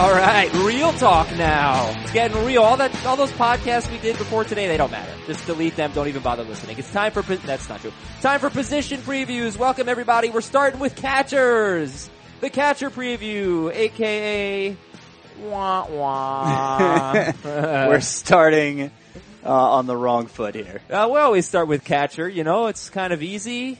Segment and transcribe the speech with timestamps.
[0.00, 1.94] All right, real talk now.
[2.00, 2.62] It's getting real.
[2.62, 5.12] All that, all those podcasts we did before today, they don't matter.
[5.26, 5.92] Just delete them.
[5.92, 6.78] Don't even bother listening.
[6.78, 7.92] It's time for, that's not true.
[8.22, 9.58] Time for position previews.
[9.58, 10.30] Welcome everybody.
[10.30, 12.08] We're starting with catchers.
[12.40, 14.74] The catcher preview, aka
[15.42, 17.32] wah wah.
[17.44, 18.90] We're starting
[19.44, 20.80] uh, on the wrong foot here.
[20.88, 22.26] Uh, we always start with catcher.
[22.26, 23.78] You know, it's kind of easy.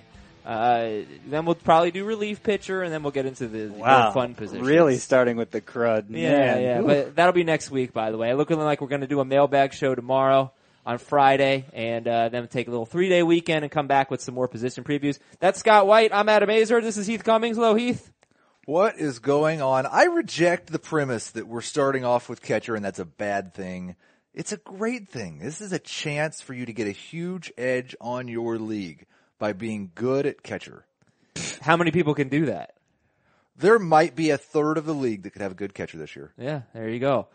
[0.51, 4.35] Uh, then we'll probably do relief pitcher, and then we'll get into the Wow, fun
[4.35, 4.65] position.
[4.67, 6.07] Really starting with the crud.
[6.09, 6.63] Yeah, Man.
[6.63, 6.81] yeah.
[6.81, 6.87] Ooh.
[6.89, 8.35] But that'll be next week, by the way.
[8.35, 10.51] Looking like we're going to do a mailbag show tomorrow
[10.85, 14.21] on Friday, and uh, then take a little three day weekend and come back with
[14.21, 15.21] some more position previews.
[15.39, 16.13] That's Scott White.
[16.13, 16.83] I'm Adam Aizer.
[16.83, 17.57] This is Heath Cummings.
[17.57, 18.11] Hello, Heath.
[18.67, 19.87] What is going on?
[19.87, 23.95] I reject the premise that we're starting off with catcher and that's a bad thing.
[24.35, 25.39] It's a great thing.
[25.39, 29.07] This is a chance for you to get a huge edge on your league
[29.41, 30.85] by being good at catcher.
[31.61, 32.75] How many people can do that?
[33.57, 36.15] There might be a third of the league that could have a good catcher this
[36.15, 36.33] year.
[36.39, 37.27] Yeah, there you go.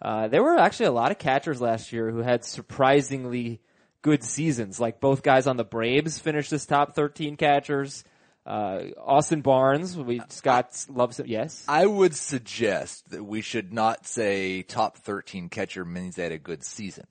[0.00, 3.60] Uh, there were actually a lot of catchers last year who had surprisingly
[4.02, 4.78] good seasons.
[4.78, 8.04] Like both guys on the Braves finished as top 13 catchers.
[8.44, 11.26] Uh, Austin Barnes, we Scott loves him.
[11.28, 11.64] Yes.
[11.68, 16.38] I would suggest that we should not say top 13 catcher means they had a
[16.38, 17.06] good season.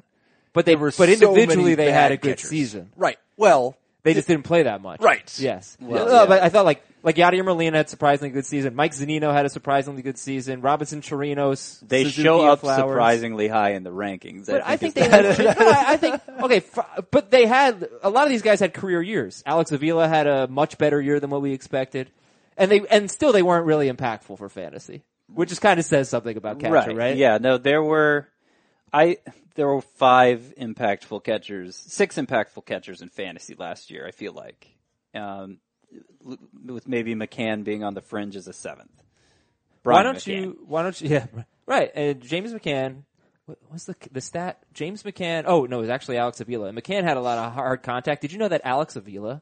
[0.53, 2.49] But they, were but so individually they had a good catchers.
[2.49, 2.91] season.
[2.97, 3.17] Right.
[3.37, 4.99] Well, They just didn't play that much.
[5.01, 5.31] Right.
[5.39, 5.77] Yes.
[5.79, 6.21] Well, No, yeah.
[6.21, 8.75] Oh, but I thought like like Yadier Molina had a surprisingly good season.
[8.75, 10.61] Mike Zunino had a surprisingly good season.
[10.61, 11.79] Robinson Chirinos.
[11.87, 12.79] They Suzuki show up Flowers.
[12.91, 14.47] surprisingly high in the rankings.
[14.47, 15.43] But I think is they.
[15.43, 16.63] the- no, I, I think okay,
[17.11, 19.43] but they had a lot of these guys had career years.
[19.45, 22.09] Alex Avila had a much better year than what we expected,
[22.57, 26.09] and they and still they weren't really impactful for fantasy, which just kind of says
[26.09, 27.15] something about catcher, right?
[27.17, 28.27] Yeah, no, there were,
[28.93, 29.17] I,
[29.55, 34.67] there were five impactful catchers, six impactful catchers in fantasy last year, I feel like.
[35.13, 35.57] Um,
[36.65, 38.91] with maybe McCann being on the fringe as a seventh.
[39.83, 40.41] Why don't McCann.
[40.41, 40.57] you?
[40.67, 41.09] Why don't you?
[41.09, 41.25] Yeah,
[41.65, 41.91] right.
[41.95, 43.03] And James McCann.
[43.45, 44.63] What, what's the the stat?
[44.73, 45.43] James McCann.
[45.47, 46.71] Oh no, it was actually Alex Avila.
[46.71, 48.21] McCann had a lot of hard contact.
[48.21, 49.41] Did you know that Alex Avila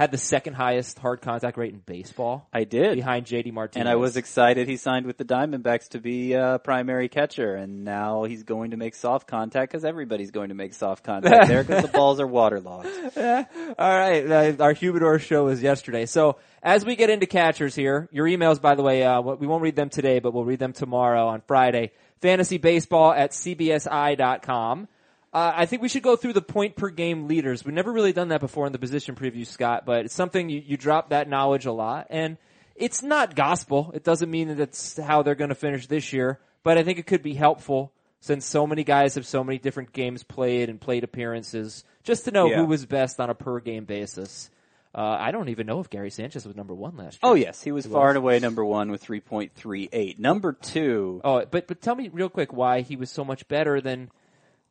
[0.00, 2.48] had the second highest hard contact rate in baseball?
[2.54, 2.94] I did.
[2.94, 3.82] behind JD Martinez.
[3.82, 7.84] And I was excited he signed with the Diamondbacks to be a primary catcher, and
[7.84, 11.62] now he's going to make soft contact because everybody's going to make soft contact there
[11.62, 12.88] because the balls are waterlogged.
[13.14, 16.06] All right, uh, our Humidor show was yesterday.
[16.06, 19.62] So as we get into catchers here, your emails, by the way, uh, we won't
[19.62, 21.92] read them today, but we'll read them tomorrow on Friday.
[22.22, 24.88] Fantasybaseball at cbsi.com.
[25.32, 27.64] Uh, I think we should go through the point per game leaders.
[27.64, 30.60] We've never really done that before in the position preview, Scott, but it's something you,
[30.66, 32.08] you drop that knowledge a lot.
[32.10, 32.36] And
[32.74, 33.92] it's not gospel.
[33.94, 36.98] It doesn't mean that it's how they're going to finish this year, but I think
[36.98, 40.80] it could be helpful since so many guys have so many different games played and
[40.80, 42.56] played appearances just to know Yeah.
[42.56, 44.50] who was best on a per game basis.
[44.92, 47.20] Uh, I don't even know if Gary Sanchez was number one last year.
[47.30, 50.18] Oh yes, he was far and away number one with 3.38.
[50.18, 53.80] Number two, Oh, but but tell me real quick why he was so much better
[53.80, 54.10] than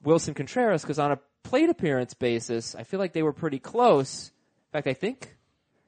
[0.03, 4.31] Willson Contreras because on a plate appearance basis, I feel like they were pretty close.
[4.71, 5.35] In fact, I think,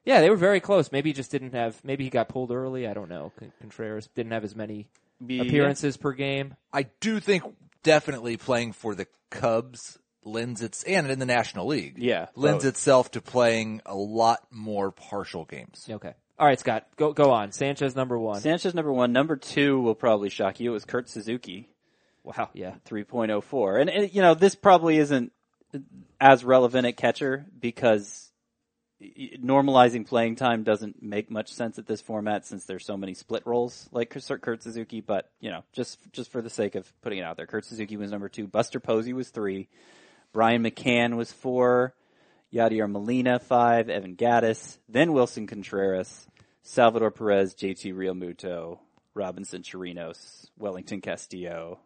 [0.05, 0.91] yeah, they were very close.
[0.91, 1.83] Maybe he just didn't have.
[1.83, 2.87] Maybe he got pulled early.
[2.87, 3.31] I don't know.
[3.59, 4.87] Contreras didn't have as many
[5.19, 5.43] Yeah.
[5.43, 6.55] appearances per game.
[6.73, 7.43] I do think
[7.83, 11.95] definitely playing for the Cubs lends its and in the National League.
[11.97, 12.69] Yeah, lends both.
[12.73, 15.87] itself to playing a lot more partial games.
[15.89, 16.13] Okay.
[16.37, 17.51] All right, Scott, go go on.
[17.51, 18.41] Sanchez number one.
[18.41, 19.13] Sanchez number one.
[19.13, 20.71] Number two will probably shock you.
[20.71, 21.69] It was Kurt Suzuki,
[22.23, 22.49] wow.
[22.53, 22.75] Yeah.
[22.87, 23.81] 3.04.
[23.81, 25.31] And, and you know this probably isn't
[26.19, 28.31] as relevant at catcher because
[29.01, 33.43] normalizing playing time doesn't make much sense at this format since there's so many split
[33.45, 35.01] roles like Kurt Suzuki.
[35.01, 37.97] But you know, just just for the sake of putting it out there, Kurt Suzuki
[37.97, 38.47] was number two.
[38.47, 39.69] Buster Posey was three.
[40.33, 41.93] Brian McCann was four.
[42.53, 43.89] Yadier Molina five.
[43.89, 44.77] Evan Gattis.
[44.87, 46.27] Then Willson Contreras.
[46.63, 47.55] Salvador Perez.
[47.55, 48.79] JT Realmuto.
[49.13, 50.49] Robinson Chirinos.
[50.57, 51.79] Welington Castillo.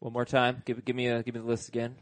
[0.00, 0.62] One more time.
[0.64, 1.96] Give give me a give me the list again.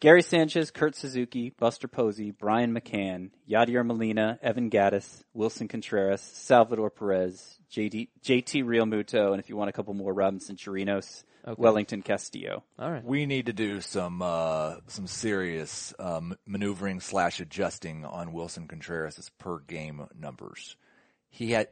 [0.00, 6.88] Gary Sanchez, Kurt Suzuki, Buster Posey, Brian McCann, Yadier Molina, Evan Gattis, Willson Contreras, Salvador
[6.88, 11.60] Perez, JD, JT Realmuto, and if you want a couple more, Robinson Chirinos, Okay.
[11.60, 12.64] Welington Castillo.
[12.78, 13.04] All right.
[13.04, 19.30] We need to do some uh, some serious um, maneuvering slash adjusting on Willson Contreras'
[19.38, 20.76] per game numbers.
[21.30, 21.68] He had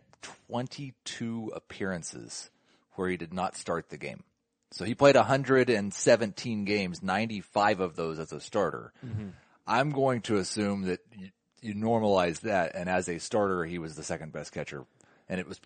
[0.48, 2.50] 22 appearances
[2.92, 4.24] where he did not start the game.
[4.70, 8.92] So he played 117 games, 95 of those as a starter.
[9.66, 11.30] I'm going to assume that you,
[11.60, 14.84] you normalize that, and as a starter, he was the second best catcher,
[15.28, 15.60] and it was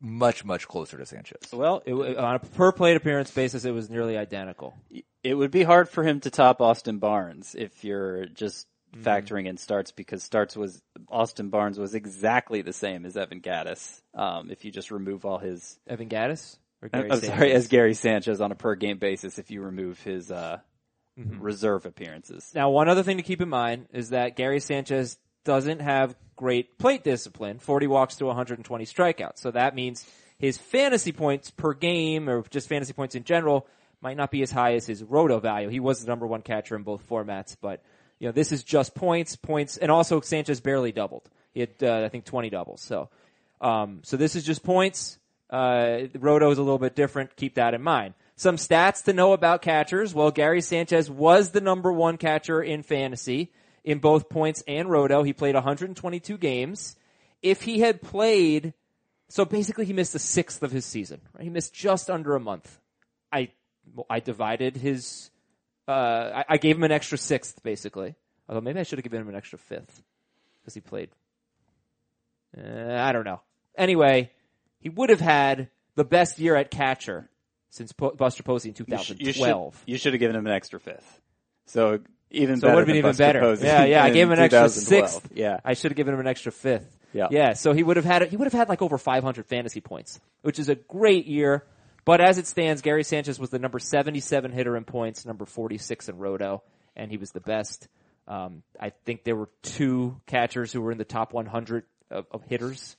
[0.00, 1.38] much much closer to Sanchez.
[1.52, 4.74] Well, It, on a per plate appearance basis, it was nearly identical.
[5.24, 8.66] it would be hard for him to top Austin Barnes if you're just
[9.02, 14.00] factoring in starts because starts was Austin Barnes was exactly the same as Evan Gattis.
[14.14, 16.56] Um, if you just remove all his Evan Gattis?
[16.92, 17.36] Or for Gary I'm Sanchez.
[17.36, 20.58] sorry, as Gary Sanchez on a per game basis if you remove his uh,
[21.18, 21.40] Mm-hmm.
[21.40, 22.52] reserve appearances.
[22.54, 25.16] Now, one other thing to keep in mind is that Gary Sanchez
[25.46, 27.58] doesn't have great plate discipline.
[27.58, 29.38] 40 walks to 120 strikeouts.
[29.38, 30.04] So that means
[30.36, 33.66] his fantasy points per game or just fantasy points in general
[34.02, 35.70] might not be as high as his roto value.
[35.70, 37.82] He was the number one catcher in both formats, but
[38.18, 41.30] you know, this is just points, points, and also Sanchez barely doubled.
[41.54, 42.82] He had, uh, I think 20 doubles.
[42.82, 43.08] So,
[43.62, 45.18] um, so this is just points.
[45.48, 47.36] Uh, Roto is a little bit different.
[47.36, 48.14] Keep that in mind.
[48.36, 50.14] Some stats to know about catchers.
[50.14, 53.52] Well, Gary Sanchez was the number one catcher in fantasy
[53.84, 55.22] in both points and Roto.
[55.22, 56.96] He played 122 games.
[57.40, 58.74] If he had played,
[59.28, 61.20] so basically he missed a sixth of his season.
[61.34, 61.44] Right?
[61.44, 62.78] He missed just under a month.
[63.32, 63.50] I,
[64.10, 65.30] I divided his,
[65.88, 65.90] uh,
[66.34, 68.16] I, I gave him an extra sixth basically.
[68.48, 70.02] Although maybe I should have given him an extra fifth
[70.60, 71.10] because he played.
[72.56, 73.40] Uh, I don't know.
[73.76, 74.30] Anyway,
[74.80, 77.28] he would have had the best year at catcher
[77.70, 79.24] since po- Buster Posey in You, sh- 2012.
[79.26, 81.20] you should you should have given him an extra fifth.
[81.66, 82.00] So
[82.30, 83.40] even So better would have been even Buster better.
[83.40, 84.04] Posey Yeah, yeah.
[84.04, 85.10] I gave him an extra 2012.
[85.10, 85.32] sixth.
[85.36, 85.60] Yeah.
[85.64, 86.98] I should have given him an extra fifth.
[87.12, 87.28] Yeah.
[87.30, 87.52] Yeah.
[87.54, 90.58] So he would have had he would have had like over 500 fantasy points, which
[90.58, 91.64] is a great year.
[92.04, 96.08] But as it stands, Gary Sanchez was the number 77 hitter in points, number 46
[96.08, 96.62] in Roto,
[96.94, 97.88] and he was the best.
[98.28, 102.44] Um, I think there were two catchers who were in the top 100 of, of
[102.44, 102.96] hitters.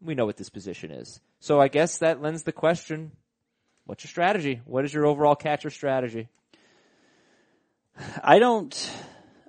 [0.00, 1.20] We know what this position is.
[1.40, 3.12] So I guess that lends the question,
[3.84, 4.60] what's your strategy?
[4.64, 6.28] What is your overall catcher strategy?
[8.22, 8.90] I don't.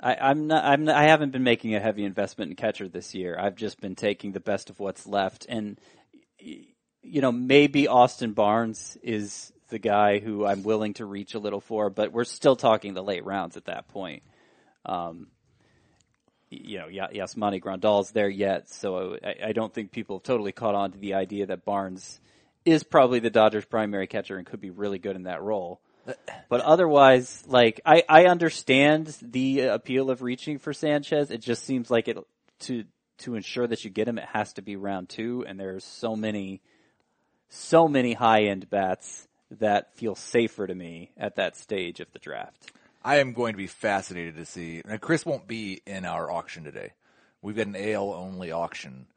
[0.01, 0.63] I, I'm not.
[0.63, 0.85] I'm.
[0.85, 3.37] Not, I haven't been making a heavy investment in catcher this year.
[3.37, 5.79] I've just been taking the best of what's left, and
[6.39, 11.59] you know, maybe Austin Barnes is the guy who I'm willing to reach a little
[11.59, 14.23] for, but we're still talking the late rounds at that point.
[14.85, 15.27] Um,
[16.49, 20.51] you know, Ya- Yasmani Grandal's there yet, so I, I don't think people have totally
[20.51, 22.19] caught on to the idea that Barnes
[22.65, 25.81] is probably the Dodgers' primary catcher and could be really good in that role.
[26.07, 26.13] Uh,
[26.49, 31.31] but otherwise, like I, I understand the appeal of reaching for Sanchez.
[31.31, 32.17] It just seems like it
[32.59, 32.85] to
[33.19, 36.15] to ensure that you get him, it has to be round two, and there's so
[36.15, 36.61] many,
[37.49, 39.27] so many high end bats
[39.59, 42.71] that feel safer to me at that stage of the draft.
[43.03, 44.81] I am going to be fascinated to see.
[44.85, 46.93] Now, Chris won't be in our auction today.
[47.41, 49.07] We've got an AL only auction,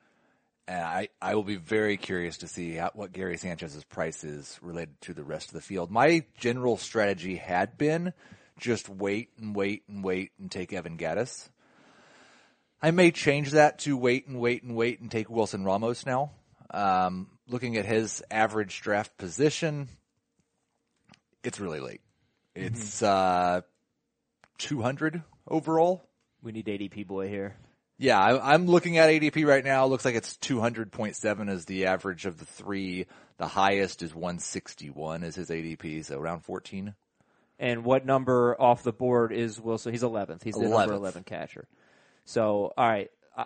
[0.68, 4.58] and I, I will be very curious to see how, what Gary Sanchez's price is
[4.62, 5.90] related to the rest of the field.
[5.90, 8.12] My general strategy had been
[8.58, 11.48] just wait and wait and wait and take Evan Gattis.
[12.82, 16.30] I may change that to wait and wait and wait and take Wilson Ramos now.
[16.72, 19.88] Um, looking at his average draft position,
[21.42, 22.00] it's really late.
[22.54, 23.62] It's uh,
[24.60, 26.08] 200 overall.
[26.42, 27.56] We need ADP boy here.
[27.98, 29.86] Yeah, I, I'm looking at ADP right now.
[29.86, 33.06] Looks like it's 200.7 is the average of the three.
[33.36, 36.94] The highest is 161 is his ADP, so around 14.
[37.58, 39.92] And what number off the board is Wilson?
[39.92, 40.42] He's 11th.
[40.42, 41.68] He's the number 11 catcher.
[42.24, 43.10] So, all right.
[43.36, 43.44] I,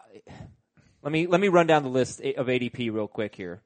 [1.03, 3.61] let me let me run down the list of ADP real quick here.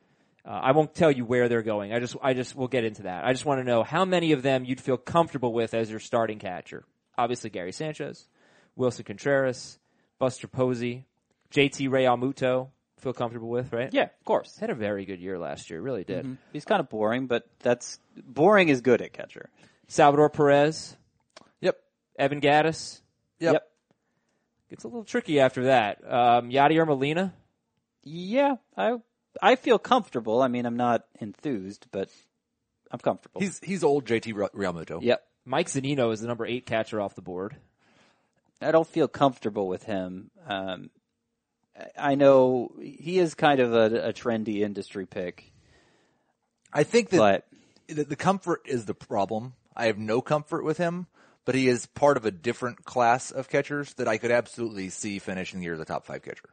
[0.45, 1.93] Uh, I won't tell you where they're going.
[1.93, 3.25] I just I just we'll get into that.
[3.25, 6.01] I just want to know how many of them you'd feel comfortable with as your
[6.01, 6.85] starting catcher.
[7.19, 8.27] Obviously, Gary Sanchez,
[8.79, 9.79] Willson Contreras,
[10.19, 11.05] Buster Posey,
[11.53, 12.69] JT Realmuto.
[13.01, 13.93] Feel comfortable with, right?
[13.93, 14.57] Yeah, of course.
[14.59, 15.81] Had a very good year last year.
[15.81, 16.37] Really did.
[16.53, 19.51] He's kind of boring, but that's boring is good at catcher.
[19.89, 20.97] Salvador Perez,
[21.61, 21.77] Yep.
[22.19, 23.01] Evan Gattis.
[23.41, 23.63] Yep.
[24.71, 25.99] Gets a little tricky after that.
[26.05, 27.33] Um, Yadier Molina.
[28.03, 28.97] Yeah, I
[29.41, 30.43] I feel comfortable.
[30.43, 32.11] I mean, I'm not enthused, but
[32.91, 33.41] I'm comfortable.
[33.41, 35.01] He's he's old JT Ra- Realmuto.
[35.03, 35.25] yep.
[35.49, 37.57] Mike Zunino is the number eight catcher off the board.
[38.61, 40.31] I don't feel comfortable with him.
[40.47, 40.91] Um,
[41.75, 45.53] I- I know he is kind of a, a trendy industry pick,
[46.71, 47.19] I think that
[47.89, 49.55] but the, the comfort is the problem.
[49.75, 51.07] I have no comfort with him,
[51.47, 55.19] but he is part of a different class of catchers that I could absolutely see
[55.19, 56.51] finishing the year as a top five catcher.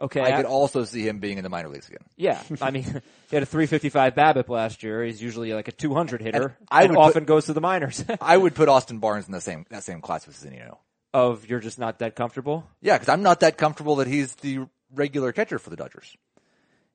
[0.00, 0.22] Okay.
[0.22, 2.00] I could also see him being in the minor leagues again.
[2.16, 2.42] yeah.
[2.60, 2.84] I mean,
[3.30, 5.04] he had a 355 BABIP last year.
[5.04, 6.56] He's usually like a 200 hitter.
[6.58, 8.04] And I and would put- often goes to the minors.
[8.20, 10.78] I would put Austin Barnes in the same that same class with Zunino.
[11.12, 12.66] of you're just not that comfortable.
[12.80, 16.16] Yeah, because I'm not that comfortable that he's the regular catcher for the Dodgers.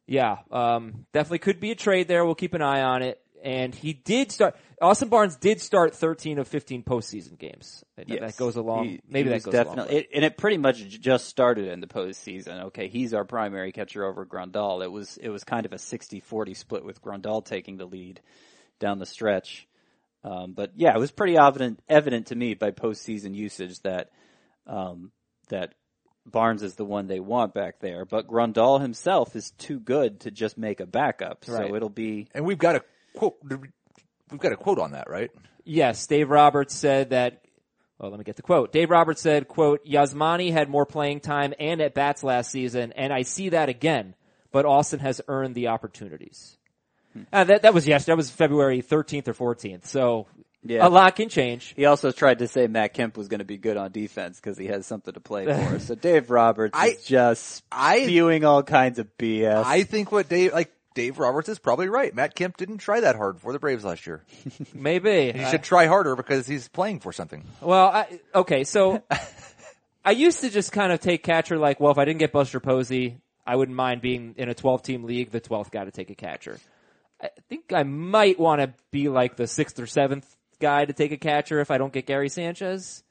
[0.07, 2.25] Yeah, um, definitely could be a trade there.
[2.25, 3.19] We'll keep an eye on it.
[3.45, 4.55] And he did start.
[4.81, 7.83] Austin Barnes did start 13 of 15 postseason games.
[7.95, 8.85] That- That goes along.
[8.85, 9.75] he- maybe he that was goes along.
[9.75, 12.63] definitely, it, and it pretty much just started in the postseason.
[12.65, 14.83] Okay, he's our primary catcher over Grandal.
[14.83, 18.19] It was it was kind of a 60-40 split with Grandal taking the lead
[18.79, 19.67] down the stretch.
[20.23, 24.09] Um, but yeah, it was pretty evident evident to me by postseason usage that
[24.65, 25.11] um,
[25.49, 25.75] that
[26.25, 28.05] Barnes is the one they want back there.
[28.05, 31.45] But Grandal himself is too good to just make a backup.
[31.45, 32.83] So it'll be And we've got a
[33.15, 33.35] quote.
[34.31, 35.31] We've got a quote on that, right?
[35.63, 37.41] Yes, Dave Roberts said that.
[37.97, 38.73] Well, let me get the quote.
[38.73, 43.13] Dave Roberts said, "quote Yasmani had more playing time and at bats last season, and
[43.13, 44.15] I see that again.
[44.51, 46.57] But Austin has earned the opportunities."
[47.31, 48.11] Uh, that that was yesterday.
[48.11, 49.85] That was February 13th or 14th.
[49.85, 50.27] So
[50.63, 50.85] Yeah.
[50.85, 51.73] a lot can change.
[51.77, 54.57] He also tried to say Matt Kemp was going to be good on defense because
[54.57, 55.79] he has something to play for.
[55.79, 59.63] so Dave Roberts I- is just I- spewing all kinds of BS.
[59.65, 62.15] I think what Dave like Dave Roberts is probably right.
[62.15, 64.23] Matt Kemp didn't try that hard for the Braves last year.
[64.73, 67.43] Maybe He should try harder because he's playing for something.
[67.61, 69.03] Well, I, okay, so
[70.05, 72.59] I used to just kind of take catcher like, well, if I didn't get Buster
[72.59, 76.09] Posey, I wouldn't mind being in a 12 team league, the 12th guy to take
[76.09, 76.57] a catcher.
[77.21, 81.11] I think I might want to be like the sixth or seventh guy to take
[81.11, 83.03] a catcher if I don't get Gary Sanchez.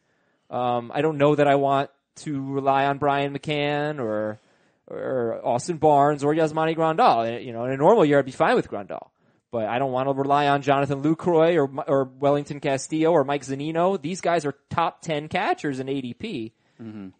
[0.50, 4.38] Um, I don't know that I want to rely on Brian McCann or
[4.86, 7.44] or Austin Barnes or Yasmani Grandal.
[7.44, 9.08] You know, in a normal year, I'd be fine with Grandal.
[9.50, 13.44] But I don't want to rely on Jonathan Lucroy or or Welington Castillo or Mike
[13.44, 14.00] Zunino.
[14.00, 16.52] These guys are top ten catchers in ADP.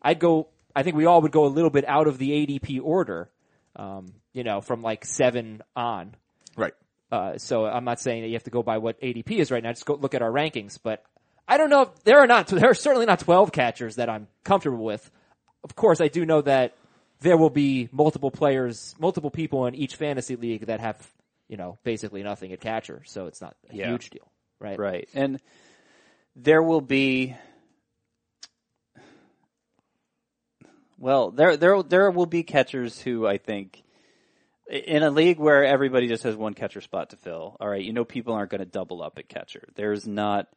[0.03, 0.49] I'd go.
[0.75, 3.31] I think we all would go a little bit out of the ADP order.
[3.77, 6.15] Um, you know, from like seven on.
[6.57, 6.75] Right.
[7.11, 9.63] Uh, so I'm not saying that you have to go by what ADP is right
[9.63, 9.71] now.
[9.71, 10.79] Just go look at our rankings.
[10.83, 11.05] But
[11.47, 11.83] I don't know.
[11.83, 12.49] If, there are not.
[12.49, 15.09] There are certainly not 12 catchers that I'm comfortable with.
[15.63, 16.75] Of course, I do know that
[17.25, 20.97] there will be multiple players, multiple people in each fantasy league that have,
[21.49, 23.03] you know, basically nothing at catcher.
[23.07, 23.89] So it's not a Yeah.
[23.89, 24.79] huge deal, right?
[24.79, 25.09] Right.
[25.15, 25.41] And
[26.37, 27.35] there will be
[30.99, 33.83] well, there there there will be catchers who I think
[34.71, 37.57] in a league where everybody just has one catcher spot to fill.
[37.59, 39.67] All right, you know people aren't going to double up at catcher.
[39.77, 40.49] There's not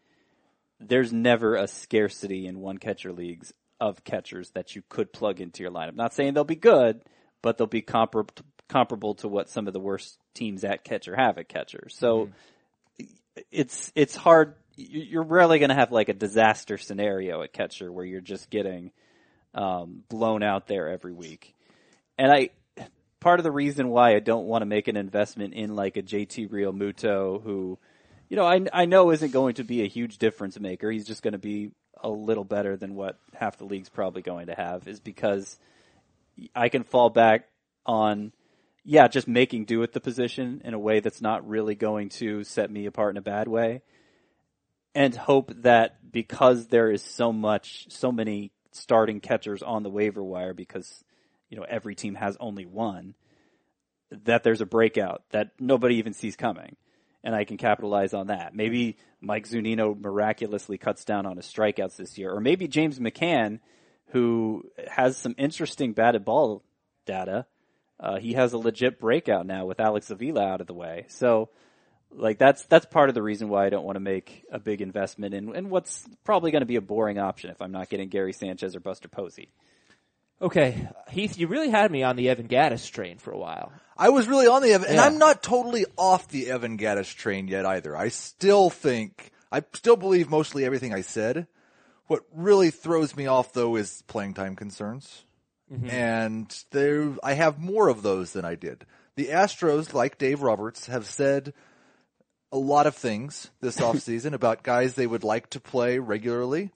[0.81, 5.63] there's never a scarcity in one catcher leagues of catchers that you could plug into
[5.63, 5.95] your lineup.
[5.95, 7.01] Not saying they'll be good,
[7.41, 8.33] but they'll be comparable
[8.69, 11.87] comparable to what some of the worst teams at catcher have at catcher.
[11.89, 12.29] So
[13.51, 14.55] it's it's hard.
[14.75, 18.49] you- You're rarely going to have like a disaster scenario at catcher where you're just
[18.49, 18.91] getting
[19.53, 21.53] um, blown out there every week.
[22.17, 22.49] And I
[23.19, 26.03] part of the reason why I don't want to make an investment in like a
[26.03, 27.79] JT Realmuto who,
[28.29, 30.91] you know, I I know isn't going to be a huge difference maker.
[30.91, 31.71] He's just going to be
[32.03, 35.57] a little better than what half the league's probably going to have is because
[36.55, 37.47] I can fall back
[37.85, 38.31] on
[38.89, 42.45] yeah, just making do with the position in a way that's not really going to
[42.45, 43.81] set me apart in a bad way.
[44.95, 50.23] And hope that because there is so much, so many starting catchers on the waiver
[50.23, 51.03] wire because,
[51.49, 53.15] you know, every team has only one,
[54.23, 56.77] that there's a breakout that nobody even sees coming.
[57.27, 58.55] And I can capitalize on that.
[58.55, 62.31] Maybe Mike Zunino miraculously cuts down on his strikeouts this year.
[62.31, 63.59] Or maybe James McCann,
[64.11, 66.63] who has some interesting batted ball
[67.05, 67.45] data,
[67.99, 71.03] uh, he has a legit breakout now with Alex Avila out of the way.
[71.09, 71.49] So,
[72.11, 74.81] like that's that's part of the reason why I don't want to make a big
[74.81, 78.07] investment in, in what's probably going to be a boring option if I'm not getting
[78.07, 79.49] Gary Sanchez or Buster Posey.
[80.41, 83.71] Okay, Heath, you really had me on the Evan Gattis train for a while.
[83.97, 87.47] I was really on the Evan, and I'm not totally off the Evan Gattis train
[87.47, 87.97] yet either.
[87.97, 91.47] I still think, I still believe mostly everything I said.
[92.05, 95.25] What really throws me off though is playing time concerns.
[95.71, 95.89] Mm-hmm.
[95.89, 98.85] And there, I have more of those than I did.
[99.15, 101.53] The Astros, like Dave Roberts, have said
[102.51, 106.71] a lot of things this offseason about guys they would like to play regularly.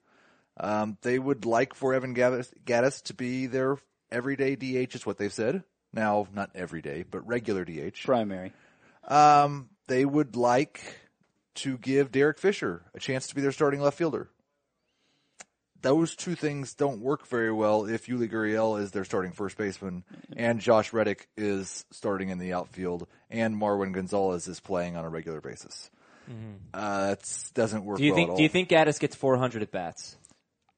[0.58, 3.78] Um, they would like for Evan Gattis, Gattis to be their
[4.10, 5.64] everyday DH is what they've said.
[5.92, 8.04] Now, not every day, but regular DH.
[8.04, 8.52] Primary.
[9.06, 10.80] Um, they would like
[11.56, 14.30] to give Derek Fisher a chance to be their starting left fielder.
[15.82, 20.04] Those two things don't work very well if Yuli Gurriel is their starting first baseman
[20.36, 25.08] and Josh Reddick is starting in the outfield and Marwin Gonzalez is playing on a
[25.08, 25.90] regular basis.
[26.72, 28.28] Uh, that doesn't work Do you well think?
[28.28, 28.36] at all.
[28.36, 30.16] Do you think Gattis gets 400 at bats?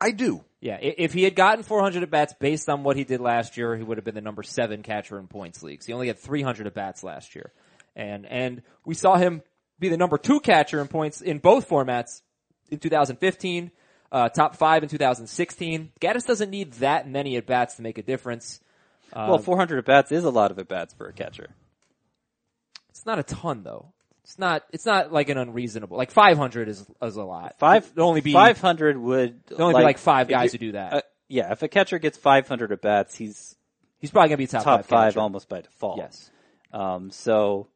[0.01, 0.45] I do.
[0.61, 3.77] Yeah, if he had gotten 400 at bats based on what he did last year,
[3.77, 5.85] he would have been the number seven catcher in points leagues.
[5.85, 7.53] He only had 300 at bats last year,
[7.95, 9.43] and and we saw him
[9.79, 12.23] be the number two catcher in points in both formats
[12.71, 13.71] in 2015,
[14.11, 15.93] uh, top five in 2016.
[16.01, 18.61] Gattis doesn't need that many at bats to make a difference.
[19.29, 21.51] well, 400 at bats is a lot of at bats for a catcher.
[22.89, 23.94] It's not a ton though.
[24.25, 24.63] It's not.
[24.73, 25.97] It's not like an unreasonable.
[25.97, 27.57] Like 500 is is a lot.
[27.59, 30.93] Five It'd only be 500 would There'd only be like five guys who do that.
[30.93, 33.57] Uh, yeah, if a catcher gets 500 at bats, he's
[33.99, 34.87] He's probably gonna be top, top five.
[34.87, 35.21] five catcher.
[35.21, 35.99] almost by default.
[35.99, 36.31] Yes.
[36.73, 37.69] Um, so,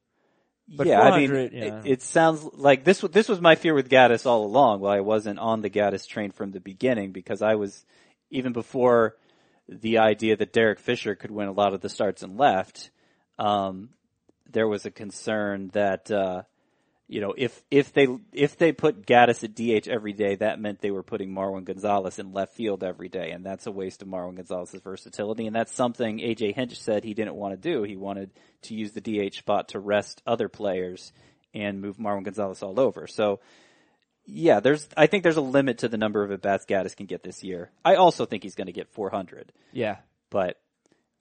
[0.68, 1.82] But yeah, I mean, 400, it, yeah.
[1.84, 3.00] it sounds like this.
[3.00, 4.80] w- This was my fear with Gattis all along.
[4.80, 7.84] While I wasn't on the Gattis train from the beginning, because I was
[8.30, 9.16] even before
[9.68, 12.90] the idea that Derek Fisher could win a lot of the starts and left.
[13.38, 13.90] Um,
[14.50, 16.42] there was a concern that uh,
[17.10, 20.80] you know, if if they if they put Gattis at DH every day, that meant
[20.80, 24.08] they were putting Marwin Gonzalez in left field every day, and that's a waste of
[24.08, 25.46] Marwin Gonzalez's versatility.
[25.46, 27.82] And that's something AJ Hinch said he didn't want to do.
[27.82, 28.30] He wanted
[28.62, 31.12] to use the DH spot to rest other players
[31.54, 33.06] and move Marwin Gonzalez all over.
[33.06, 33.40] So,
[34.26, 37.06] yeah, there's I think there's a limit to the number of at bats Gattis can
[37.06, 37.70] get this year.
[37.86, 39.96] I also think he's going to get 400, Yeah.
[40.28, 40.58] but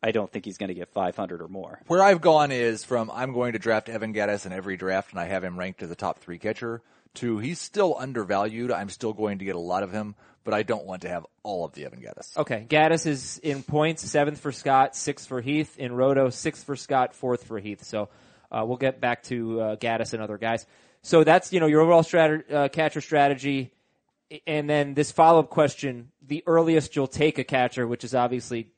[0.08, 1.82] I don't think he's going to get 500 or more.
[1.88, 5.20] Where I've gone is from I'm going to draft Evan Gattis in every draft and
[5.20, 6.82] I have him ranked as a top three catcher
[7.16, 8.72] to he's still undervalued.
[8.72, 11.26] I'm still going to get a lot of him, but I don't want to have
[11.44, 12.38] all of the Evan Gattis.
[12.38, 12.66] Okay.
[12.70, 15.78] Gattis is in points, seventh for Scott, sixth for Heath.
[15.78, 17.84] In Roto, sixth for Scott, fourth for Heath.
[17.84, 18.08] So
[18.50, 20.66] uh, we'll get back to uh, Gattis and other guys.
[21.02, 23.74] So that's you know your overall strat- uh, catcher strategy,
[24.46, 28.70] and then this follow up question: the earliest you'll take a catcher, which is obviously
[28.70, 28.77] well,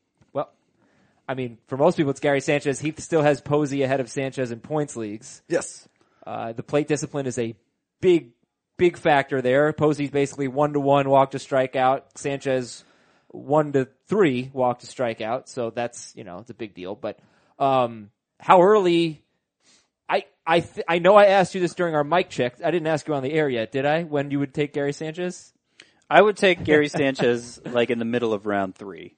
[1.29, 2.79] I mean for most people it's Gary Sanchez.
[2.79, 5.41] He still has Posey ahead of Sanchez in points leagues.
[5.48, 5.88] Yes.
[6.25, 7.55] Uh, the plate discipline is a
[8.01, 8.31] big,
[8.77, 9.71] big factor there.
[9.71, 12.01] Posey's basically one to one walk to strikeout.
[12.15, 12.83] Sanchez
[13.27, 15.48] one to three walk to strikeout.
[15.48, 16.95] So that's you know it's a big deal.
[16.95, 17.19] But
[17.57, 18.09] um,
[18.39, 19.24] how early?
[20.07, 22.55] I I th- I know I asked you this during our mic check.
[22.63, 24.03] I didn't ask you on the air yet, did I?
[24.03, 25.53] When you would take Gary Sanchez?
[26.09, 29.15] I would take Gary Sanchez like in the middle of round three,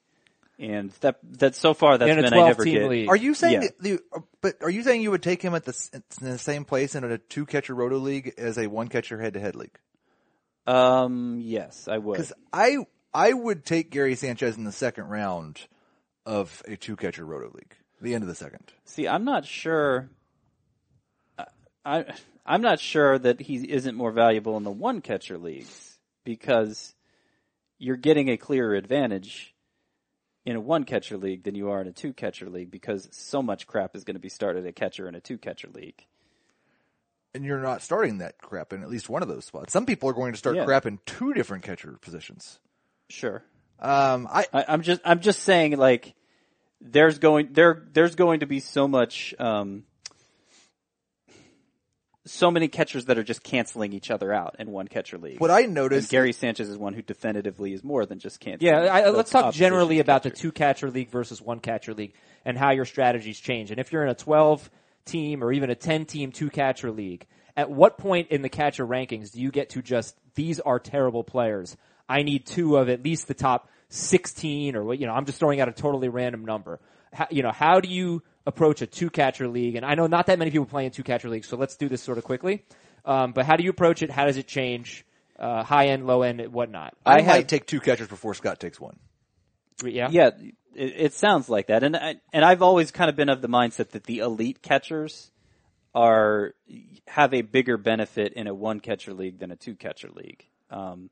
[0.62, 2.90] and that that so far that's In a been I never team get.
[2.90, 3.10] league.
[3.10, 3.60] Are you saying Yeah.
[3.62, 4.00] that the,
[4.42, 7.04] but are you saying you would take him at the, in the same place in
[7.04, 9.78] a two catcher roto league as a one catcher head to head league?
[10.68, 12.18] Um, yes, I would.
[12.18, 12.78] Because I
[13.12, 15.60] I would take Gary Sanchez in the second round
[16.26, 18.72] of a two catcher roto league, the end of the second.
[18.86, 20.10] See, I'm not sure.
[21.40, 21.46] I,
[21.84, 22.06] I
[22.46, 26.94] I'm not sure that he isn't more valuable in the one catcher leagues because
[27.80, 29.56] you're getting a clearer advantage
[30.46, 33.42] in a one catcher league than you are in a two catcher league because so
[33.42, 36.06] much crap is going to be started at catcher in a two catcher league.
[37.34, 39.72] And you're not starting that crap in at least one of those spots.
[39.72, 40.66] Some people are going to start Yeah.
[40.66, 42.60] crap in two different catcher positions.
[43.10, 43.44] Sure.
[43.80, 46.14] Um, I I, I'm just I'm just saying like
[46.82, 49.84] there's going there there's going to be so much um
[52.26, 55.40] so many catchers that are just canceling each other out in one catcher league.
[55.40, 58.74] what I And noticed Gary Sanchez is one who definitively is more than just canceling.
[58.74, 62.14] Yeah, I, let's talk generally about the two catcher league versus one catcher league
[62.46, 63.72] and how your strategies change.
[63.72, 64.70] And if you're in a 12
[65.06, 67.26] team or even a 10 team two catcher league,
[67.58, 71.24] at what point in the catcher rankings do you get to just these are terrible
[71.24, 71.76] players?
[72.08, 75.40] I need two of at least the top 16 or what, you know, I'm just
[75.40, 76.80] throwing out a totally random number.
[77.14, 79.76] How, you know, how do you approach a two catcher league?
[79.76, 81.90] And I know not that many people play in two catcher leagues, so let's do
[81.90, 82.66] this sort of quickly.
[83.06, 84.10] Um, but how do you approach it?
[84.12, 85.06] How does it change?
[85.40, 86.94] Uh, high end, low end, whatnot.
[87.06, 88.98] I, I might have- take two catchers before Scott takes one.
[89.84, 90.10] Yeah.
[90.12, 90.30] Yeah,
[90.76, 93.50] it, it sounds like that, and I, and I've always kind of been of the
[93.50, 95.32] mindset that the elite catchers
[95.96, 96.54] are
[97.08, 100.46] have a bigger benefit in a one catcher league than a two catcher league.
[100.70, 101.10] Um,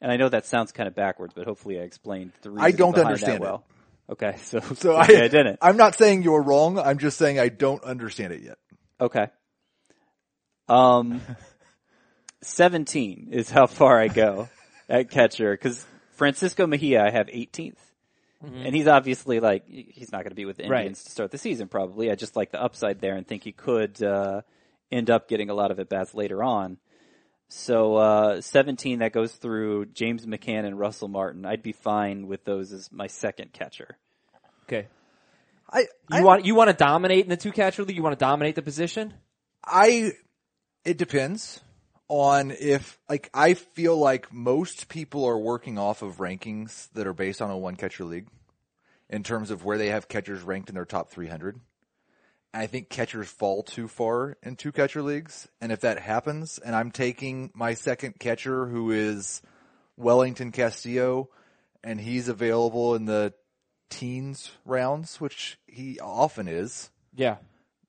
[0.00, 2.64] and I know that sounds kind of backwards, but hopefully I explained the reason.
[2.64, 3.40] I don't behind understand that it.
[3.42, 3.64] well.
[4.10, 5.58] Okay, so So I, I didn't.
[5.60, 6.78] I'm not saying you're wrong.
[6.78, 8.58] I'm just saying I don't understand it yet.
[9.00, 9.28] Okay.
[10.68, 11.20] Um,
[12.42, 14.48] 17 is how far I go
[14.88, 17.78] at catcher because Francisco Mejia I have 18th.
[18.42, 20.82] And he's obviously like, he's not going to be with the Right.
[20.82, 22.12] Indians to start the season probably.
[22.12, 24.42] I just like the upside there and think he could, uh,
[24.92, 26.78] end up getting a lot of at bats later on.
[27.48, 31.46] So, uh, 17 that goes through James McCann and Russell Martin.
[31.46, 33.96] I'd be fine with those as my second catcher.
[34.64, 34.88] Okay.
[35.70, 37.96] I You I, want you want to dominate in the two catcher league?
[37.96, 39.14] You want to dominate the position?
[39.64, 40.12] I
[40.84, 41.60] it depends
[42.08, 47.12] on if like I feel like most people are working off of rankings that are
[47.12, 48.28] based on a one catcher league
[49.08, 51.60] in terms of where they have catchers ranked in their top 300.
[52.54, 55.48] I think catchers fall too far in two catcher leagues.
[55.60, 59.42] And if that happens and I'm taking my second catcher who is
[59.98, 61.28] Welington Castillo
[61.84, 63.34] and he's available in the
[63.90, 67.36] teens rounds, which he often is, Yeah.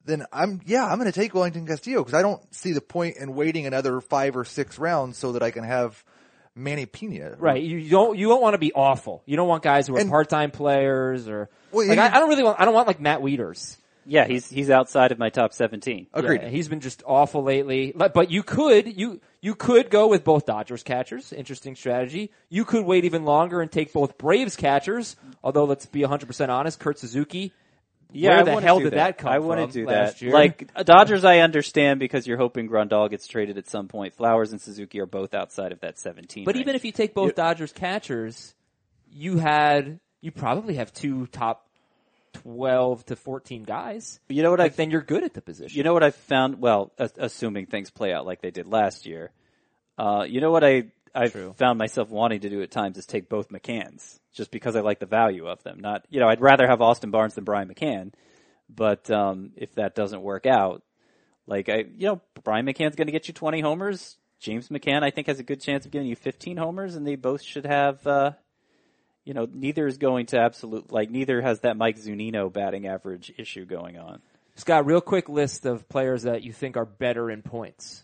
[0.06, 3.17] then I'm yeah I'm going to take Welington Castillo because I don't see the point
[3.17, 6.04] in waiting another five or six rounds so that I can have
[6.56, 7.36] Manny Pena.
[7.39, 7.62] Right.
[7.63, 9.24] You don't you don't want to be awful.
[9.26, 12.20] You don't want guys who are And- part time players or Well, like I, I
[12.20, 13.78] don't really want I don't want like Matt Wieters.
[14.08, 16.08] Yeah, he's, he's outside of my top 17.
[16.13, 16.41] Agreed.
[16.41, 17.93] Yeah, he's been just awful lately.
[17.96, 21.34] But but you could you you could go with both Dodgers catchers.
[21.34, 22.32] Interesting strategy.
[22.50, 25.15] You could wait even longer and take both Braves catchers.
[25.43, 27.54] Although let's be 100% honest, Kurt Suzuki.
[28.13, 29.48] Yeah, where I the wanna hell do did that, come I from?
[29.48, 30.22] want to do last that.
[30.22, 30.34] Year?
[30.34, 34.13] Like uh, Dodgers, I understand because you're hoping Grandal gets traded at some point.
[34.15, 36.46] Flowers and Suzuki are both outside of that 17.
[36.46, 36.63] But range.
[36.63, 38.56] even if you take both Dodgers catchers,
[39.12, 41.66] you had you probably have two top
[42.41, 45.78] twelve to fourteen guys, You know what I then you're good at the position.
[45.78, 46.62] You know what I found?
[46.62, 49.32] Well, a- assuming things play out like they did last year,
[49.97, 50.86] uh, you know what I
[51.17, 54.82] I found myself wanting to do at times is take both McCanns, just because I
[54.82, 55.80] like the value of them.
[55.80, 58.13] Not, you know, I'd rather have Austin Barnes than Brian McCann,
[58.69, 60.84] but um, if that doesn't work out,
[61.47, 64.17] like I, you know, Brian McCann's going to get you 20 homers.
[64.39, 67.15] James McCann, I think, has a good chance of getting you 15 homers, and they
[67.15, 68.06] both should have.
[68.06, 68.34] Uh,
[69.28, 73.34] you know, neither is going to absolute like neither has that Mike Zunino batting average
[73.38, 74.22] issue going on.
[74.56, 78.04] Scott, real quick list of players that you think are better in points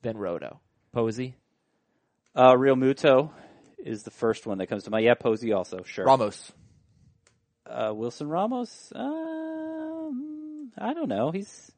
[0.00, 0.58] than Roto.
[0.92, 1.34] Posey.
[2.34, 3.30] Uh, Realmuto
[3.76, 5.04] is the first one that comes to mind.
[5.04, 6.06] Yeah, Posey also, sure.
[6.06, 6.50] Ramos.
[7.66, 11.32] Uh, Wilson Ramos, um, I don't know.
[11.32, 11.70] He's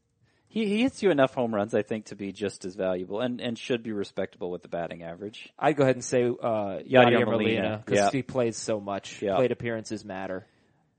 [0.49, 3.41] he, he hits you enough home runs, I think, to be just as valuable and,
[3.41, 5.53] and should be respectable with the batting average.
[5.59, 8.11] I'd go ahead and say uh, Yadier Molina Molina, because yeah.
[8.11, 9.21] he plays so much.
[9.21, 9.37] Yeah.
[9.37, 10.47] Plate appearances matter.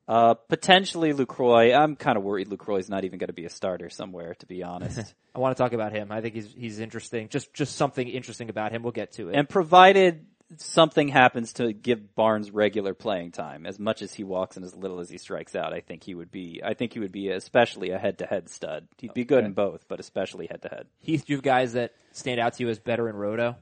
[0.07, 1.75] Uh, potentially Lucroy.
[1.75, 4.63] I'm kind of worried Lucroy's not even going to be a starter somewhere, to be
[4.63, 5.13] honest.
[5.35, 6.11] I want to talk about him.
[6.11, 7.29] I think he's he's interesting.
[7.29, 8.81] Just just something interesting about him.
[8.81, 9.35] We'll get to it.
[9.35, 10.25] and provided
[10.57, 14.75] something happens to give Barnes regular playing time, as much as he walks and as
[14.75, 16.61] little as he strikes out, I think he would be.
[16.63, 18.87] I think he would be especially a head-to-head stud.
[18.97, 20.87] He'd be good in both, but especially head-to-head.
[20.99, 23.55] Heath, do you have guys that stand out to you as better in Roto?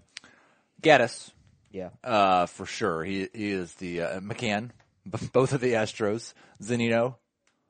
[0.82, 1.32] Gattis.
[1.72, 1.90] Yeah.
[2.04, 3.04] Uh, for sure.
[3.04, 4.70] He, he is the, uh, McCann.
[5.34, 6.34] Both of the Astros.
[6.62, 7.16] Zunino.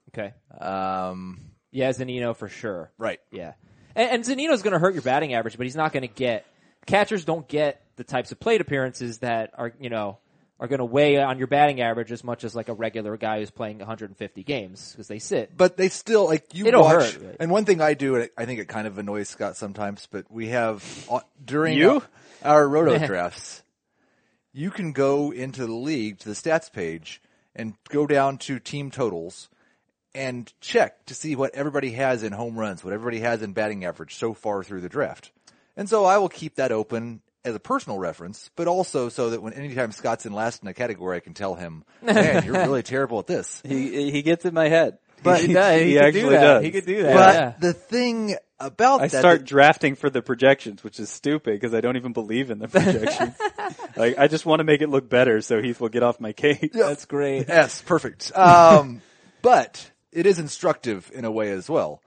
[0.10, 0.34] Okay.
[0.60, 1.40] Um,
[1.72, 2.92] Yeah, Zunino for sure.
[2.98, 3.20] right.
[3.32, 3.54] Yeah.
[3.96, 6.46] And, and Zunino's going to hurt your batting average, but he's not going to get.
[6.86, 10.18] Catchers don't get the types of plate appearances that are, you know,
[10.60, 13.40] are going to weigh on your batting average as much as like a regular guy
[13.40, 15.56] who's playing 150 games because they sit.
[15.56, 17.14] But they still like you It'll watch.
[17.14, 17.36] hurt, right?
[17.40, 20.26] And one thing I do, and I think it kind of annoys Scott sometimes, but
[20.32, 22.02] we have uh, during You?
[22.44, 23.62] our, our roto drafts,
[24.52, 27.22] you can go into the league to the stats page
[27.56, 29.50] and go down to team totals
[30.16, 33.86] and check to see what everybody has in home runs, what everybody has in batting
[33.86, 35.32] average so far through the draft.
[35.76, 39.42] And so I will keep that open as a personal reference, but also so that
[39.42, 42.84] when anytime Scott's in last in a category, I can tell him, man, you're really
[42.84, 43.62] terrible at this.
[43.66, 45.00] He he gets in my head.
[45.24, 45.82] But he does.
[45.82, 46.42] He, he could actually do that.
[46.42, 46.64] does.
[46.64, 47.14] He could do that.
[47.16, 47.54] But yeah.
[47.60, 51.82] the thing about I that, start drafting for the projections, which is stupid because I
[51.82, 53.36] don't even believe in the projections.
[53.96, 56.34] like I just want to make it look better, so Heath will get off my
[56.34, 56.70] case.
[56.72, 57.48] That's great.
[57.48, 58.32] yes, perfect.
[58.38, 59.02] Um,
[59.42, 62.04] but it is instructive in a way as well,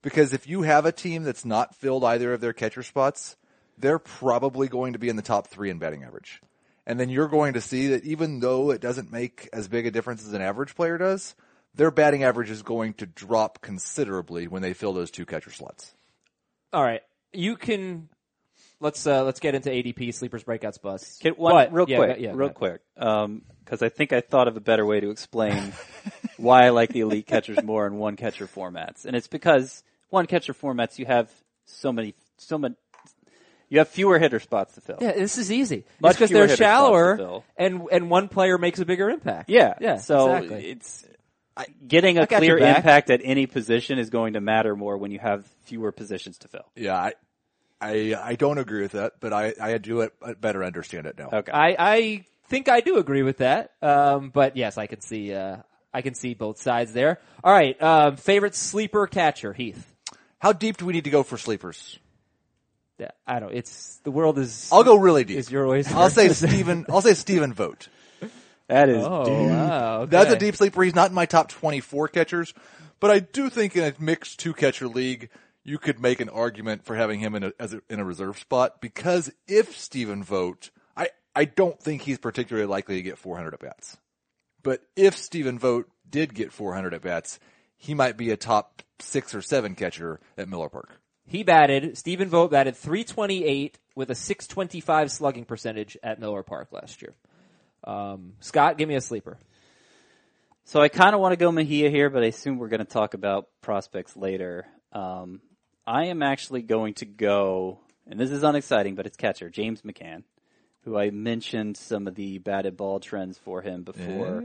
[0.00, 3.36] because if you have a team that's not filled either of their catcher spots,
[3.78, 6.40] they're probably going to be in the top three in batting average.
[6.86, 9.90] And then you're going to see that even though it doesn't make as big a
[9.90, 11.34] difference as an average player does,
[11.74, 15.94] their batting average is going to drop considerably when they fill those two catcher slots.
[16.72, 17.02] All right.
[17.32, 18.08] You can.
[18.78, 21.18] Let's uh let's get into ADP sleepers breakouts bus.
[21.18, 24.48] Can, one, But- real yeah, quick, yeah, real go quick, because I think I thought
[24.48, 25.72] of a better way to explain
[26.36, 30.26] why I like the elite catchers more in one catcher formats, and it's because one
[30.26, 31.30] catcher formats you have
[31.64, 32.74] so many, so many,
[33.68, 34.98] you have fewer hitter spots to fill.
[35.00, 35.84] Yeah, this is easy.
[36.00, 39.50] Much because they're hitter spots to shallower, and and one player makes a bigger impact.
[39.50, 39.96] Yeah, yeah.
[39.98, 40.70] So exactly.
[40.70, 41.04] it's
[41.86, 45.46] getting a clear impact at any position is going to matter more when you have
[45.64, 46.66] fewer positions to fill.
[46.74, 47.14] Yeah, I,
[47.80, 51.30] I, I don't agree with that, but I, I do it better understand it now.
[51.32, 51.52] Okay.
[51.52, 53.72] I I think I do agree with that.
[53.82, 55.58] Um, but yes, I can see uh
[55.92, 57.20] I can see both sides there.
[57.42, 57.80] All right.
[57.82, 59.94] Um, favorite sleeper catcher, Heath.
[60.38, 61.98] How deep do we need to go for sleepers?
[62.98, 63.52] Yeah, I don't.
[63.52, 64.70] It's the world is.
[64.72, 65.36] I'll go really deep.
[65.38, 65.94] Is your oyster.
[65.94, 66.86] I'll say Stephen.
[66.88, 67.88] I'll say Stephen Vogt.
[68.68, 69.50] that is Oh deep.
[69.50, 70.00] wow.
[70.02, 70.10] Okay.
[70.10, 70.82] That's a deep sleeper.
[70.82, 72.54] He's not in my top 24 catchers,
[73.00, 75.28] but I do think in a mixed two catcher league,
[75.62, 78.38] you could make an argument for having him in a, as a, in a reserve
[78.38, 83.52] spot because if Stephen Vogt, I, I don't think he's particularly likely to get 400
[83.54, 83.98] at bats.
[84.62, 87.38] But if Stephen Vogt did get 400 at bats,
[87.76, 90.98] he might be a top six or seven catcher at Miller Park.
[91.26, 91.98] He batted.
[91.98, 97.14] Stephen Vogt batted 328 with a 625 slugging percentage at Miller Park last year.
[97.84, 99.38] Um, Scott, give me a sleeper.
[100.64, 102.84] So I kind of want to go Mejia here, but I assume we're going to
[102.84, 104.66] talk about prospects later.
[104.92, 105.40] Um,
[105.86, 110.24] I am actually going to go, and this is unexciting, but it's catcher James McCann,
[110.82, 114.42] who I mentioned some of the batted ball trends for him before.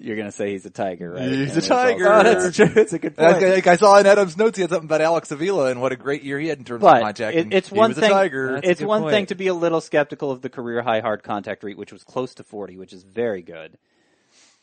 [0.00, 1.22] You're going to say he's a tiger, right?
[1.28, 2.12] He's And a it's also- tiger.
[2.12, 2.70] Oh, that's true.
[2.76, 3.32] It's a good point.
[3.32, 5.92] Like, like I saw in Adam's notes, he had something about Alex Avila and what
[5.92, 7.36] a great year he had in terms of But contact.
[7.36, 8.10] it, and it's he one was thing.
[8.10, 8.52] A tiger.
[8.54, 9.12] That's a It's one point.
[9.14, 12.02] thing to be a little skeptical of the career high hard contact rate, which was
[12.04, 13.76] close to 40, which is very good.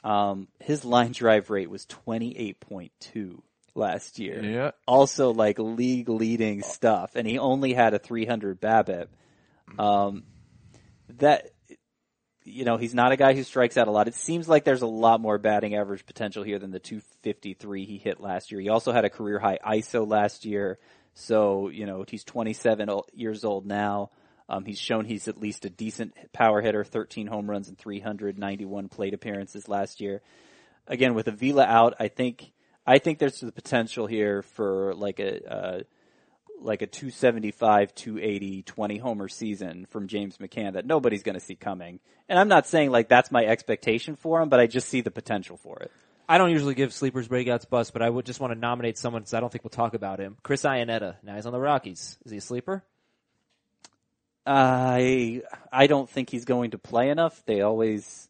[0.03, 3.41] Um, his line drive rate was 28.2
[3.75, 4.43] last year.
[4.43, 4.71] Yeah.
[4.87, 9.07] Also, like league leading stuff, and he only had a 300 BABIP.
[9.79, 10.23] Um,
[11.19, 11.51] that
[12.43, 14.07] you know, he's not a guy who strikes out a lot.
[14.07, 17.97] It seems like there's a lot more batting average potential here than the 253 he
[17.97, 18.59] hit last year.
[18.59, 20.79] He also had a career high ISO last year.
[21.13, 24.09] So, you know, he's 27 years old now.
[24.49, 28.89] Um, he's shown he's at least a decent power hitter, 13 home runs and 391
[28.89, 30.21] plate appearances last year.
[30.87, 32.51] Again, with Avila out, I think,
[32.85, 35.79] I think there's the potential here for like a, uh,
[36.63, 41.55] like a 275, 280, 20 homer season from James McCann that nobody's going to see
[41.55, 41.99] coming.
[42.29, 45.11] And I'm not saying like that's my expectation for him, but I just see the
[45.11, 45.91] potential for it.
[46.29, 49.21] I don't usually give sleepers breakouts bust, but I would just want to nominate someone
[49.21, 50.37] because I don't think we'll talk about him.
[50.43, 51.15] Chris Iannetta.
[51.23, 52.17] Now he's on the Rockies.
[52.25, 52.83] Is he a sleeper?
[54.45, 57.43] I I don't think he's going to play enough.
[57.45, 58.29] They always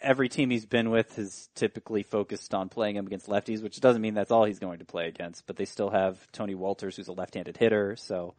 [0.00, 4.02] every team he's been with has typically focused on playing him against lefties, which doesn't
[4.02, 5.46] mean that's all he's going to play against.
[5.46, 8.34] But they still have Tony Wolters, who's a left-handed hitter, so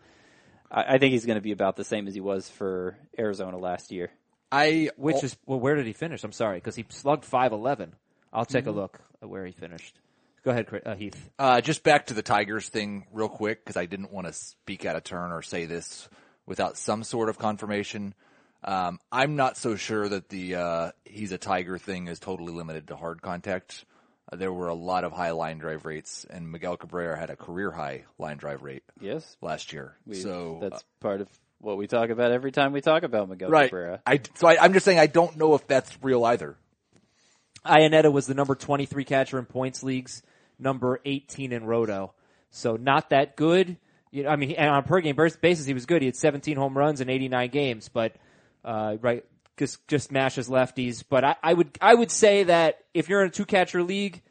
[0.71, 3.57] I, I think he's going to be about the same as he was for Arizona
[3.57, 4.11] last year.
[4.51, 6.23] I Which is well, where did he finish?
[6.23, 7.93] I'm sorry, because he slugged 511.
[8.33, 9.99] I'll take a look at where he finished.
[10.43, 11.29] Go ahead, Chris- uh, Heath.
[11.37, 14.85] Uh, just back to the Tigers thing real quick, because I didn't want to speak
[14.85, 16.07] out of turn or say this
[16.45, 18.13] without some sort of confirmation.
[18.63, 22.87] Um, I'm not so sure that the uh, he's a Tiger thing is totally limited
[22.87, 23.85] to hard contact.
[24.31, 27.35] Uh, there were a lot of high line drive rates, and Miguel Cabrera had a
[27.35, 29.95] career high line drive rate Yes, last year.
[30.11, 33.69] so that's part of what we talk about every time we talk about Miguel right.
[33.69, 34.01] Cabrera.
[34.05, 36.57] I so I, I'm just saying I don't know if that's real either.
[37.65, 40.23] Iannetta was the number 23 catcher in points leagues,
[40.57, 42.13] number 18 in roto.
[42.51, 43.77] So not that good.
[44.11, 46.01] You know, I mean, and on a per game basis, he was good.
[46.01, 48.15] He had 17 home runs in 89 games, but,
[48.63, 49.25] uh, right,
[49.57, 51.03] just, just mashes lefties.
[51.07, 54.21] But I, I would, I would say that if you're in a two catcher league,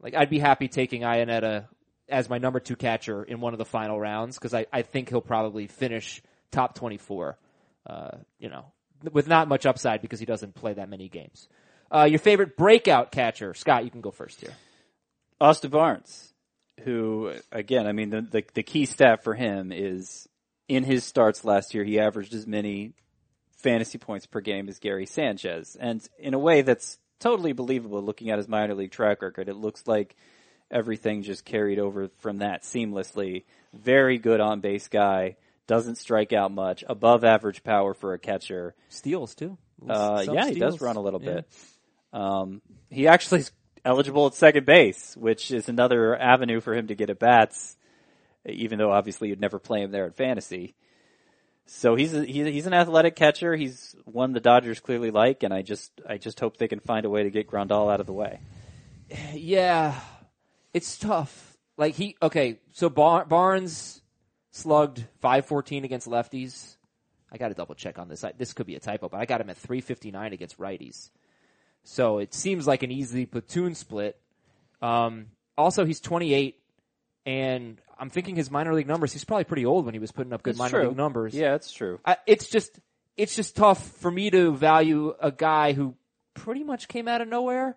[0.00, 1.66] like, I'd be happy taking Iannetta
[2.08, 5.08] as my number two catcher in one of the final rounds because I, I think
[5.08, 7.38] he'll probably finish top 24.
[7.86, 8.66] Uh, you know,
[9.12, 11.48] with not much upside because he doesn't play that many games.
[11.90, 13.84] Uh, your favorite breakout catcher, Scott.
[13.84, 14.52] You can go first here.
[15.40, 16.34] Austin Barnes,
[16.84, 20.28] who again, I mean, the, the the key stat for him is
[20.68, 22.92] in his starts last year, he averaged as many
[23.58, 28.02] fantasy points per game as Gary Sanchez, and in a way that's totally believable.
[28.02, 30.16] Looking at his minor league track record, it looks like
[30.70, 33.44] everything just carried over from that seamlessly.
[33.74, 38.74] Very good on base guy, doesn't strike out much, above average power for a catcher.
[38.88, 39.58] Steals too.
[39.88, 41.34] Uh, yeah, he does run a little Yeah.
[41.34, 41.48] bit.
[42.12, 43.52] Um, he actually is
[43.84, 47.76] eligible at second base, which is another avenue for him to get at bats,
[48.46, 50.74] even though obviously you'd never play him there in fantasy.
[51.70, 53.54] So he's a, he's an athletic catcher.
[53.54, 57.04] He's one the Dodgers clearly like, and I just I just hope they can find
[57.04, 58.40] a way to get Grandal out of the way.
[59.34, 59.98] Yeah,
[60.74, 61.56] it's tough.
[61.76, 64.02] Like he, okay, so Bar- Barnes
[64.50, 66.76] slugged 514 against lefties.
[67.30, 68.24] I got to double check on this.
[68.24, 71.10] I, this could be a typo, but I got him at 359 against righties.
[71.84, 74.18] So it seems like an easy platoon split.
[74.82, 75.26] Um,
[75.56, 76.56] also, he's 28,
[77.28, 79.12] and I'm thinking his minor league numbers.
[79.12, 80.88] He's probably pretty old when he was putting up good It's minor true.
[80.88, 81.34] league numbers.
[81.34, 82.00] Yeah, it's true.
[82.04, 82.78] I, it's just
[83.18, 85.94] it's just tough for me to value a guy who
[86.32, 87.76] pretty much came out of nowhere.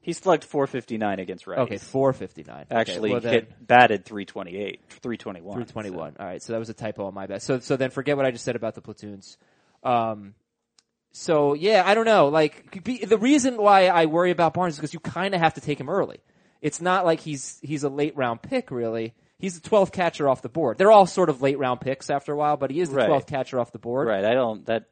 [0.00, 1.58] He slugged 459 against righties.
[1.60, 2.66] Okay, 459.
[2.70, 5.52] Okay, Actually, well then- hit batted 328, 321.
[5.54, 6.16] 321.
[6.20, 7.42] All right, so that was a typo on my bad.
[7.42, 9.38] So so then forget what I just said about the platoons.
[9.82, 10.34] Um,
[11.10, 12.28] so yeah, I don't know.
[12.28, 15.54] Like be, the reason why I worry about Barnes is because you kind of have
[15.54, 16.20] to take him early.
[16.64, 19.12] It's not like he's he's a late round pick really.
[19.38, 20.78] He's the 12th catcher off the board.
[20.78, 23.08] They're all sort of late round picks after a while, but he is the Right.
[23.10, 24.08] 12th catcher off the board.
[24.08, 24.24] Right.
[24.24, 24.86] I don't that.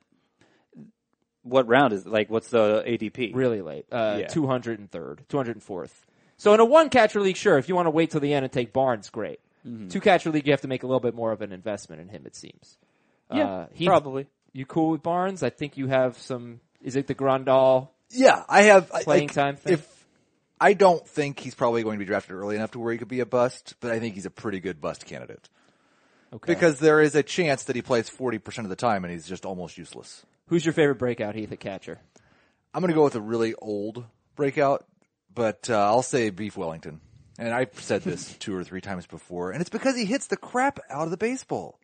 [1.45, 2.31] What round is like?
[2.31, 3.35] What's the ADP?
[3.35, 3.87] Really late.
[3.91, 4.27] Uh, Yeah.
[4.29, 5.91] 203rd, 204th.
[6.37, 8.45] So in a one catcher league, sure, if you want to wait till the end
[8.45, 9.41] and take Barnes, great.
[9.67, 9.89] Mm-hmm.
[9.89, 12.09] Two catcher league, you have to make a little bit more of an investment in
[12.09, 12.77] him, it seems.
[13.33, 14.27] Yeah, uh, he- probably.
[14.53, 15.43] You cool with Barnes?
[15.43, 16.61] I think you have some.
[16.83, 17.89] Is it the Grandal?
[18.11, 19.73] Yeah, I have I- Playing like, time thing?
[19.75, 19.92] If
[20.63, 23.09] I don't think he's probably going to be drafted early enough to where he could
[23.09, 25.49] be a bust, but I think he's a pretty good bust candidate
[26.33, 26.53] Okay.
[26.55, 29.27] because there is a chance that he plays forty percent of the time and he's
[29.27, 30.25] just almost useless.
[30.47, 31.99] who's your favorite breakout, Heath, at catcher?
[32.73, 34.05] I'm going to go with a really old
[34.37, 34.87] breakout,
[35.35, 37.01] but uh, I'll say Beef Wellington.
[37.39, 40.37] And I've said this two or three times before, and it's because he hits the
[40.37, 41.79] crap out of the baseball.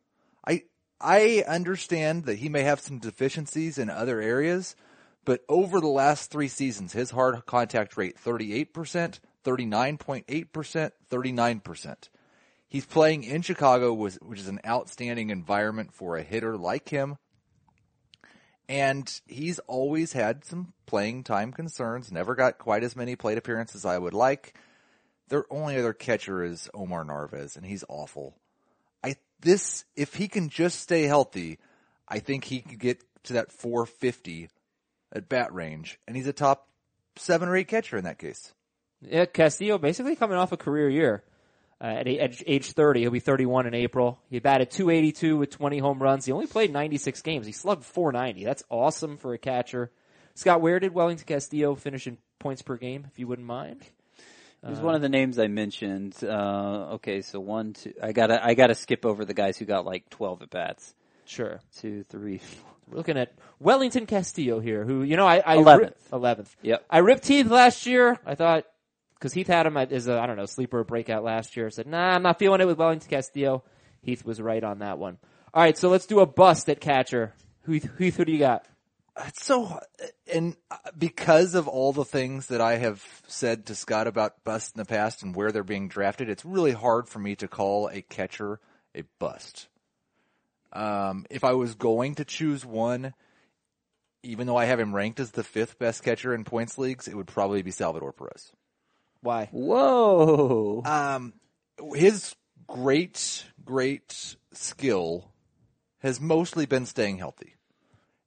[0.47, 0.63] I
[1.01, 4.77] I understand that he may have some deficiencies in other areas,
[5.25, 11.97] but over the last three seasons, his hard contact rate 38%, 39.8%, 39%.
[12.69, 17.17] He's playing in Chicago, which is an outstanding environment for a hitter like him
[18.69, 22.13] and he's always had some playing time concerns.
[22.13, 24.55] Never got quite as many plate appearances I would like.
[25.29, 28.37] Their only other catcher is Omar Narvaez, and he's awful.
[29.03, 31.59] I this if he can just stay healthy,
[32.07, 34.51] I think he could get to that 450
[35.13, 36.69] at bat range, and he's a top
[37.17, 38.53] seven or eight catcher in that case.
[39.01, 41.25] Yeah, Castillo basically coming off a career year.
[41.81, 44.19] Uh, at age, age 30, he'll be 31 in April.
[44.31, 46.25] He batted 282 with 20 home runs.
[46.25, 47.47] He only played 96 games.
[47.47, 48.45] He slugged 490.
[48.45, 49.93] That's awesome for a catcher.
[50.35, 53.83] Scott, where did Welington Castillo finish in points per game, if you wouldn't mind?
[54.65, 56.17] He was one of the names I mentioned.
[56.21, 57.95] Uh, okay, so one, two.
[58.03, 60.95] I gotta, I gotta skip over the guys who got like twelve at bats.
[61.27, 61.61] Sure.
[61.77, 62.65] Two, three, four.
[62.65, 65.95] We're looking at Welington Castillo here, who, you know, I, I 11th.
[66.13, 66.49] 11th.
[66.63, 66.85] Yep.
[66.91, 68.19] I ripped Heath last year.
[68.25, 68.65] I thought,
[69.21, 71.67] cause Heath had him as a, I don't know, sleeper breakout last year.
[71.67, 73.65] I said, nah, I'm not feeling it with Welington Castillo.
[74.03, 75.19] Heath was right on that one.
[75.53, 77.35] All right, so let's do a bust at catcher.
[77.67, 78.67] Heath, Heath who do you got?
[79.27, 79.81] It's so,
[80.33, 84.73] and uh, because of all the things that I have said to Scott about busts
[84.75, 87.89] in the past and where they're being drafted, it's really hard for me to call
[87.89, 88.61] a catcher
[88.95, 89.69] a bust.
[90.73, 93.15] Um, if I was going to choose one,
[94.23, 97.15] even though I have him ranked as the fifth best catcher in points leagues, it
[97.17, 98.53] would probably be Salvador Perez.
[99.21, 99.49] Why?
[99.51, 100.83] Whoa!
[100.85, 101.35] Um,
[101.95, 102.35] his
[102.67, 105.33] great, great skill
[106.01, 107.57] has mostly been staying healthy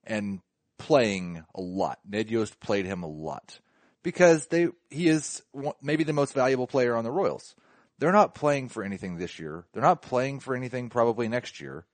[0.04, 0.40] and
[0.78, 2.00] playing a lot.
[2.08, 3.60] Ned Yost played him a lot
[4.04, 5.44] because they he is
[5.82, 7.56] maybe the most valuable player on the Royals.
[8.00, 9.66] They're not playing for anything this year.
[9.74, 11.86] They're not playing for anything probably next year.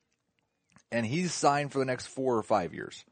[0.91, 3.03] And he's signed for the next four or five years.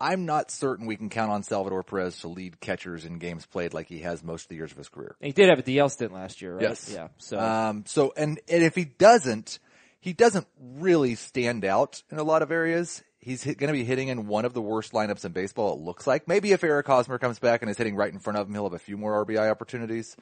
[0.00, 3.72] I'm not certain we can count on Salvador Perez to lead catchers in games played
[3.72, 5.16] like he has most of the years of his career.
[5.20, 6.62] He did have a DL stint last year, right?
[6.62, 6.90] Yes.
[6.92, 7.08] Yeah.
[7.18, 9.60] So Um, so, and, and if he doesn't,
[10.00, 13.02] he doesn't really stand out in a lot of areas.
[13.18, 16.06] He's going to be hitting in one of the worst lineups in baseball, it looks
[16.06, 16.28] like.
[16.28, 18.64] Maybe if Eric Hosmer comes back and is hitting right in front of him, he'll
[18.64, 20.16] have a few more RBI opportunities.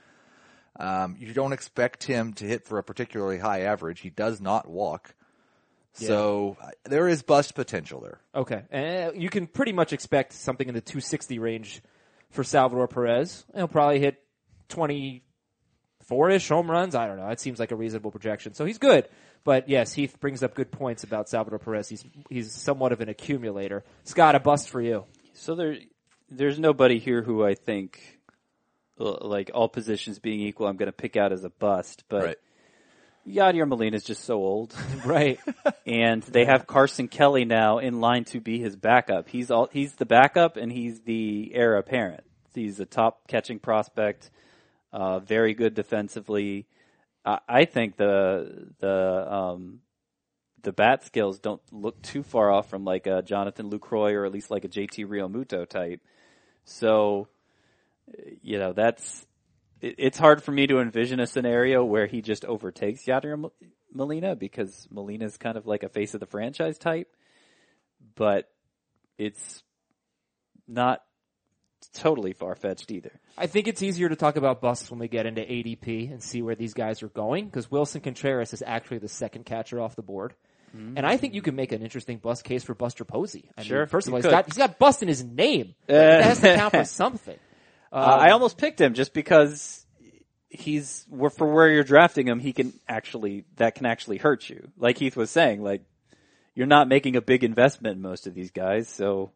[0.79, 4.01] Um, you don't expect him to hit for a particularly high average.
[4.01, 5.15] He does not walk.
[5.95, 8.21] So uh, there is bust potential there.
[8.35, 11.83] Okay, and you can pretty much expect something in the 260 range
[12.31, 13.45] for Salvador Perez.
[13.55, 14.23] He'll probably hit
[14.71, 16.95] 24-ish home runs.
[16.95, 17.29] I don't know.
[17.29, 18.55] It seems like a reasonable projection.
[18.55, 19.09] So he's good.
[19.45, 21.89] But yes, Heath brings up good points about Salvador Perez.
[21.89, 23.85] He's he's somewhat of an accumulator.
[24.05, 25.05] Scott, a bust for you.
[25.35, 25.77] So there,
[26.31, 28.21] there's nobody here who I think,
[29.01, 32.05] uh, like all positions being equal, I'm going to pick out as a bust.
[32.09, 32.37] But Right.
[33.27, 35.39] Yadier Molina is just so old, Right.
[35.87, 39.29] and they have Carson Kelly now in line to be his backup.
[39.29, 42.25] He's all he's the backup, and he's the heir apparent.
[42.55, 44.31] He's a top catching prospect,
[44.93, 46.67] uh, very good defensively.
[47.25, 49.81] I, I think the the um,
[50.63, 54.33] the bat skills don't look too far off from like a Jonathan Lucroy or at
[54.33, 56.01] least like a JT Realmuto type.
[56.65, 57.29] So,
[58.43, 59.27] you know, that's
[59.83, 63.51] it's hard for me to envision a scenario where he just overtakes Yadier
[63.93, 67.15] Molina because Molina's kind of like a face of the franchise type,
[68.15, 68.49] but
[69.19, 69.63] it's
[70.69, 71.03] not
[71.93, 73.11] totally far fetched either.
[73.37, 76.43] I think it's easier to talk about busts when we get into ADP and see
[76.43, 80.03] where these guys are going because Willson Contreras is actually the second catcher off the
[80.03, 80.35] board.
[80.77, 80.97] Mm-hmm.
[80.97, 83.51] And I think you can make an interesting bust case for Buster Posey.
[83.59, 85.75] I Sure, mean, first of all, he's got, he's got bust in his name.
[85.89, 87.39] Uh, that has to count for something.
[87.93, 89.87] Uh, I almost picked him just because
[90.49, 92.41] he's for where you're drafting him.
[92.41, 94.71] He can actually that can actually hurt you.
[94.79, 95.83] Like Heath was saying, like
[96.55, 98.89] you're not making a big investment in most of these guys.
[98.89, 99.33] So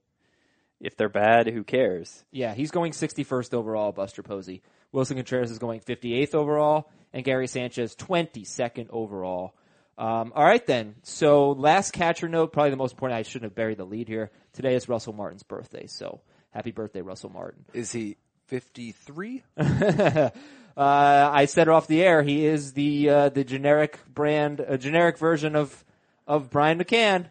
[0.81, 2.25] if they're bad, who cares?
[2.31, 4.63] Yeah, he's going 61st overall, Buster Posey.
[4.93, 9.55] Willson Contreras is going 58th overall, and Gary Sanchez 22nd overall.
[9.99, 10.97] Um, all right then.
[11.03, 13.19] So last catcher note, probably the most important.
[13.19, 14.31] I shouldn't have buried the lead here.
[14.53, 17.65] Today is Russell Martin's birthday, so happy birthday, Russell Martin.
[17.73, 19.43] Is he 53?
[19.57, 20.31] uh,
[20.77, 22.23] I said off the air.
[22.23, 25.85] He is the uh, the generic brand, a generic version of
[26.27, 27.31] of Brian McCann.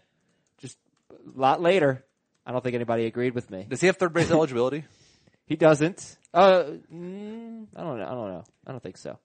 [0.60, 0.78] Just
[1.12, 2.04] a lot later.
[2.46, 3.66] I don't think anybody agreed with me.
[3.68, 4.86] Does he have third base eligibility?
[5.48, 6.18] He doesn't.
[6.34, 8.06] Uh, mm, I don't know.
[8.06, 8.44] I don't know.
[8.68, 9.18] I don't think so.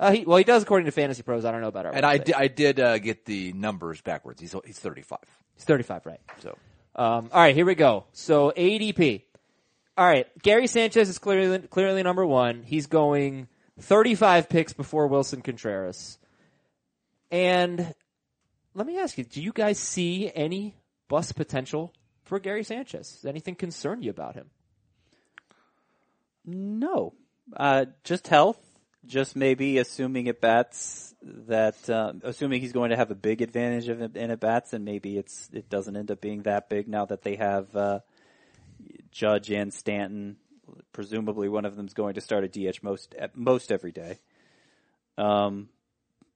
[0.00, 1.44] Uh, he, well, he does according to Fantasy Pros.
[1.44, 1.92] I don't know about our.
[1.94, 2.24] And I website.
[2.24, 4.40] did, I did uh, get the numbers backwards.
[4.40, 5.18] He's he's 35.
[5.54, 6.20] He's 35, right?
[6.40, 6.56] So
[6.94, 8.04] Um, all right, here we go.
[8.12, 9.22] So ADP.
[9.98, 12.62] All right, Gary Sanchez is clearly clearly number one.
[12.62, 13.48] He's going
[13.80, 16.18] 35 picks before Willson Contreras.
[17.32, 17.92] And
[18.74, 20.76] let me ask you: Do you guys see any
[21.08, 21.92] bust potential
[22.22, 23.10] for Gary Sanchez?
[23.10, 24.50] Does anything concern you about him?
[26.46, 27.14] No,
[27.56, 28.60] uh, just health.
[29.04, 33.88] Just maybe assuming at bats that uh, assuming he's going to have a big advantage
[33.88, 37.04] of in at bats, and maybe it's it doesn't end up being that big now
[37.06, 37.98] that they have uh,
[39.10, 40.36] Judge and Stanton.
[40.92, 44.18] Presumably, one of them's going to start a DH most at most every day.
[45.16, 45.68] Um,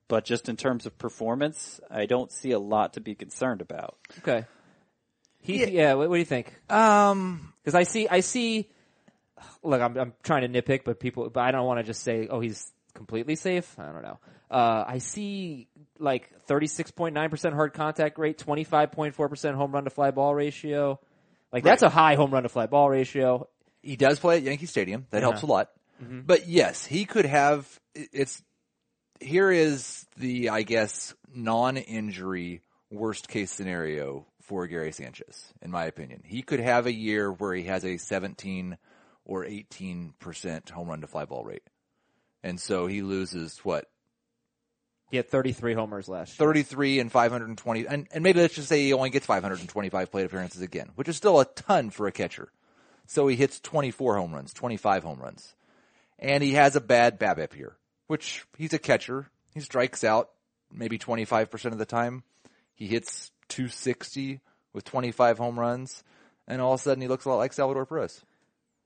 [0.08, 3.96] but just in terms of performance, I don't see a lot to be concerned about.
[4.18, 4.44] Okay.
[5.40, 5.66] He, Yeah.
[5.66, 5.94] yeah.
[5.94, 6.52] what, what do you think?
[6.70, 8.70] Um, Because I see, I see.
[9.62, 12.28] Look, I'm, I'm trying to nitpick, but people, but I don't want to just say,
[12.28, 13.76] oh, he's completely safe.
[13.78, 14.18] I don't know.
[14.50, 15.68] Uh, I see
[15.98, 21.00] like 36.9% hard contact rate, 25.4% home run to fly ball ratio.
[21.52, 23.48] Like that's a high home run to fly ball ratio.
[23.82, 25.06] he does play at Yankee Stadium.
[25.10, 25.46] That helps uh-huh.
[25.46, 25.54] a Yeah.
[25.54, 25.70] lot.
[26.02, 26.20] Mm-hmm.
[26.26, 27.68] But yes, he could have.
[27.94, 28.42] It's
[29.20, 36.22] here is the I guess non-injury worst case scenario for Gary Sanchez, in my opinion.
[36.24, 38.76] He could have a year where he has a 17
[39.24, 41.62] or 18 percent home run to fly ball rate,
[42.42, 43.88] and so he loses what
[45.12, 46.46] He had 33 homers last year.
[46.46, 50.62] 33 and 520, and, and maybe let's just say he only gets 525 plate appearances
[50.62, 52.50] again, which is still a ton for a catcher.
[53.04, 55.54] So he hits 24 home runs, 25 home runs.
[56.18, 59.28] And he has a bad BABIP here, which he's a catcher.
[59.52, 60.30] He strikes out
[60.72, 62.22] maybe 25% of the time.
[62.74, 64.40] He hits 260
[64.72, 66.04] with 25 home runs.
[66.48, 68.22] And all of a sudden he looks a lot like Salvador Perez.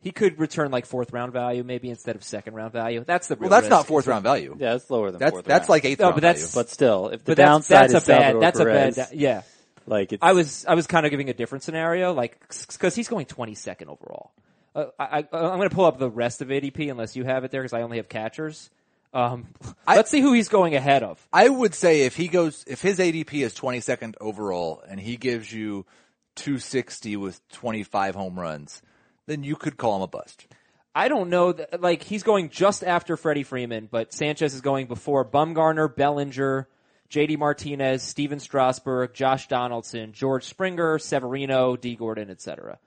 [0.01, 3.03] He could return like fourth round value, maybe instead of second round value.
[3.05, 3.71] That's the Well, that's risk.
[3.71, 4.55] not fourth round value.
[4.59, 5.69] Yeah, it's lower than That's, fourth that's round.
[5.71, 6.65] like eighth No, round but that's- value.
[6.65, 8.19] But still, if the But that's, downside that's is a bad.
[8.21, 9.13] Salvador That's Perez, a bad.
[9.13, 9.43] Yeah.
[9.87, 13.09] like it's, I was I was kind of giving a different scenario, like because he's
[13.09, 14.33] going 22nd overall.
[14.75, 17.45] Uh, I, I, I'm going to pull up the rest of ADP unless you have
[17.45, 18.69] it there because I only have catchers.
[19.15, 19.47] Um,
[19.89, 21.27] let's see who he's going ahead of.
[21.33, 25.51] I would say if he goes, if his ADP is 22nd overall and he gives
[25.51, 25.87] you
[26.35, 28.83] 260 with 25 home runs,
[29.27, 30.47] then you could call him a bust.
[30.95, 34.87] I don't know, that, like he's going just after Freddie Freeman, but Sanchez is going
[34.87, 36.69] before Bumgarner, Bellinger,
[37.09, 37.37] J.D.
[37.37, 42.79] Martinez, Stephen Strasburg, Josh Donaldson, George Springer, Severino, Dee Gordon, etc.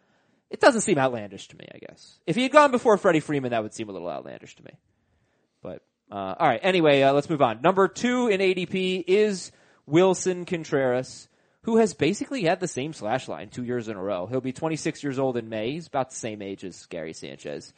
[0.49, 2.17] It doesn't seem outlandish to me, I guess.
[2.25, 4.71] If he had gone before Freddie Freeman, that would seem a little outlandish to me.
[5.61, 6.59] But uh, all right.
[6.63, 7.61] Anyway, uh, let's move on.
[7.61, 9.51] Number two in ADP is
[9.87, 11.28] Willson Contreras,
[11.63, 14.25] who has basically had the same slash line two years in a row.
[14.27, 15.71] He'll be 26 years old in May.
[15.71, 17.73] He's about the same age as Gary Sanchez.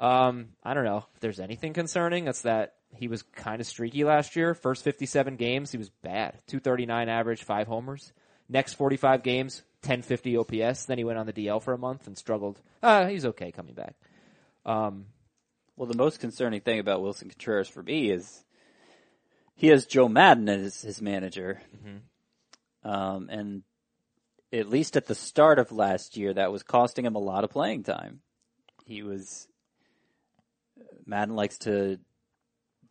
[0.00, 2.24] Um, I don't know if there's anything concerning.
[2.24, 4.54] That's that he was kind of streaky last year.
[4.54, 6.34] First 57 games, he was bad.
[6.46, 8.12] 239 average, five homers.
[8.48, 10.86] Next 45 games, 1050 OPS.
[10.86, 12.60] Then he went on the DL for a month and struggled.
[12.82, 13.94] Uh, he's okay coming back.
[14.64, 15.06] Um,
[15.76, 18.44] well, the most concerning thing about Willson Contreras for me is
[19.54, 21.60] he has Joe Maddon as his manager,
[22.84, 23.62] um, and
[24.52, 27.50] at least at the start of last year, that was costing him a lot of
[27.50, 28.20] playing time.
[28.84, 29.48] He was
[31.04, 31.98] Maddon likes to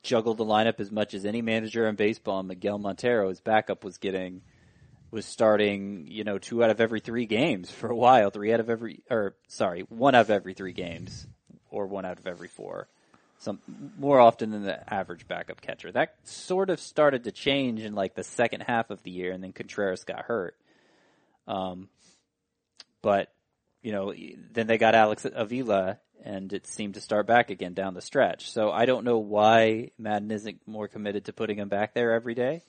[0.03, 2.39] juggle the lineup as much as any manager in baseball.
[2.39, 4.41] And Miguel Montero, his backup, was getting
[5.09, 8.59] was starting, you know, two out of every three games for a while, three out
[8.59, 11.25] of every, or sorry, one out of every three games,
[11.69, 12.89] or one out of every four.
[13.39, 13.59] Some
[13.99, 15.91] more often than the average backup catcher.
[15.91, 19.43] That sort of started to change in like the second half of the year, and
[19.43, 20.55] then Contreras got hurt.
[21.47, 21.89] Um,
[23.01, 23.31] but
[23.81, 24.13] you know,
[24.51, 28.51] then they got Alex Avila, and it seemed to start back again down the stretch.
[28.51, 32.33] So I don't know why Maddon isn't more committed to putting him back there every
[32.33, 32.63] day,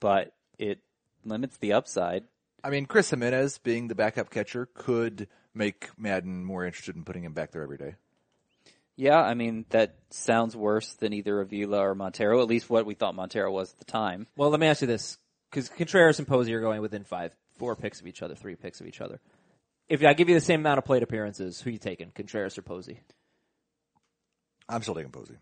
[0.00, 0.80] but it
[1.24, 2.24] limits the upside.
[2.64, 7.24] I mean, Chris Gimenez being the backup catcher could make Maddon more interested in putting
[7.24, 7.94] him back there every day.
[8.98, 12.42] Yeah, I mean that sounds worse than either Avila or Montero.
[12.42, 14.26] At least what we thought Montero was at the time.
[14.36, 15.18] well, let me ask you this:
[15.48, 18.80] because Contreras and Posey are going within five, four picks of each other, three picks
[18.80, 19.20] of each other.
[19.88, 22.58] If I give you the same amount of plate appearances, who are you taking, Contreras
[22.58, 23.00] or Posey?
[24.68, 25.36] I'm still taking Posey.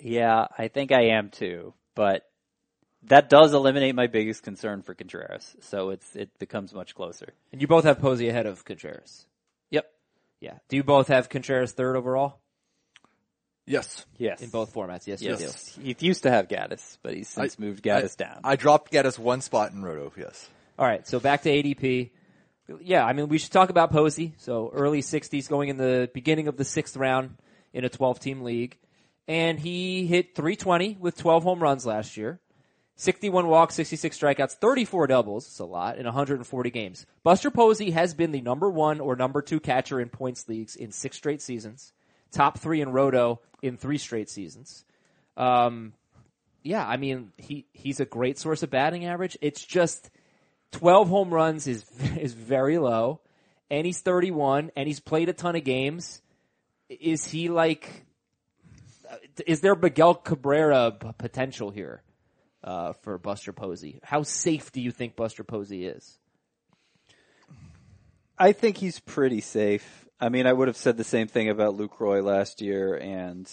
[0.00, 2.22] Yeah, I think I am too, but
[3.02, 5.56] that does eliminate my biggest concern for Contreras.
[5.60, 7.34] So it's it becomes much closer.
[7.52, 9.26] And you both have Posey ahead of Contreras.
[10.40, 10.52] Yep.
[10.52, 10.58] Yeah.
[10.68, 12.38] Do you both have Contreras third overall
[13.66, 14.06] Yes.
[14.16, 14.40] Yes.
[14.40, 15.06] in both formats?
[15.06, 15.44] Yes, you do.
[15.44, 15.78] Yes.
[15.80, 18.40] He used to have Gattis, but he's since moved Gattis down.
[18.44, 20.48] I dropped Gattis one spot in Roto, yes.
[20.78, 22.10] All right, so back to ADP.
[22.80, 24.34] Yeah, I mean, we should talk about Posey.
[24.38, 27.36] So early 60s, going in the beginning of the sixth round
[27.72, 28.76] in a 12 team league.
[29.26, 32.40] And he hit 320 with 12 home runs last year.
[33.00, 35.46] 61 walks, 66 strikeouts, 34 doubles.
[35.46, 37.06] It's a lot in 140 games.
[37.22, 40.90] Buster Posey has been the number one or number two catcher in points leagues in
[40.90, 41.92] six straight seasons.
[42.32, 44.84] Top three in Roto in three straight seasons.
[45.36, 45.92] Um,
[46.64, 49.38] yeah, I mean, he, he's a great source of batting average.
[49.40, 50.10] It's just,
[50.72, 51.84] 12 home runs is
[52.18, 53.20] is very low,
[53.70, 56.20] and he's 31, and he's played a ton of games.
[56.88, 58.06] Is he like?
[59.46, 62.02] Is there Miguel Cabrera potential here
[62.68, 63.98] uh, for Buster Posey?
[64.02, 66.18] How safe do you think Buster Posey is?
[68.38, 70.06] I think he's pretty safe.
[70.20, 73.50] I mean, I would have said the same thing about Lucroy last year, and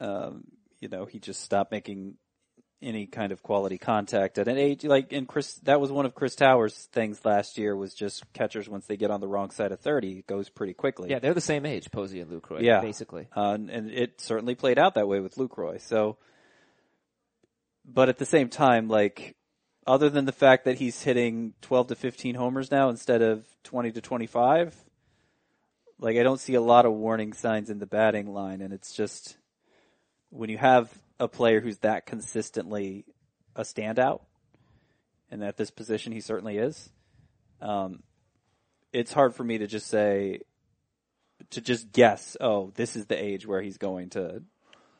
[0.00, 0.44] um,
[0.80, 2.14] you know, he just stopped making
[2.80, 6.14] any kind of quality contact at an age like in Chris that was one of
[6.14, 9.72] Chris Towers things last year was just catchers once they get on the wrong side
[9.72, 11.10] of 30 it goes pretty quickly.
[11.10, 12.62] Yeah, they're the same age, Posey and Lucroy.
[12.62, 12.80] Yeah.
[12.80, 13.26] basically.
[13.36, 15.80] Uh, and- and it certainly played out that way with Lucroy.
[15.80, 16.18] So,
[17.92, 19.34] but at the same time, like,
[19.86, 23.92] other than the fact that he's hitting 12 to 15 homers now instead of 20
[23.92, 24.76] to 25,
[25.98, 28.60] like, I don't see a lot of warning signs in the batting line.
[28.60, 29.38] And it's just,
[30.28, 33.06] when you have a player who's that consistently
[33.56, 34.20] a standout,
[35.30, 36.90] and at this position he certainly is,
[37.62, 38.02] um,
[38.92, 40.40] it's hard for me to just say,
[41.50, 44.42] to just guess, oh, this is the age where he's going to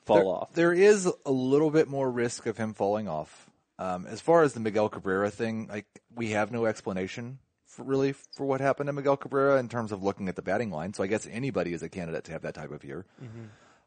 [0.09, 0.53] fall there, off.
[0.55, 3.49] There is a little bit more risk of him falling off.
[3.79, 8.13] Um, as far as the Miguel Cabrera thing, like we have no explanation for really
[8.13, 10.95] for what happened to Miguel Cabrera in terms of looking at the batting line.
[10.95, 13.07] So I guess anybody is a candidate to have that type of year.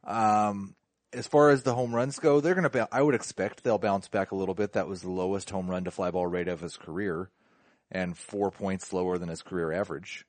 [0.05, 0.75] Um,
[1.13, 2.87] as far as the home runs go, they're going to.
[2.91, 4.73] I would expect they'll bounce back a little bit.
[4.73, 7.29] That was the lowest home run to fly ball rate of his career,
[7.91, 10.25] and four points lower than his career average.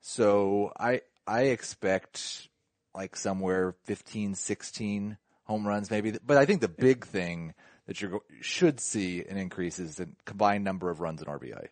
[0.00, 2.48] So I I expect
[2.94, 6.16] like somewhere 15, 16 home runs maybe.
[6.24, 7.54] But I think the big thing
[7.86, 11.68] that you should see an increase is the combined number of runs in RBI.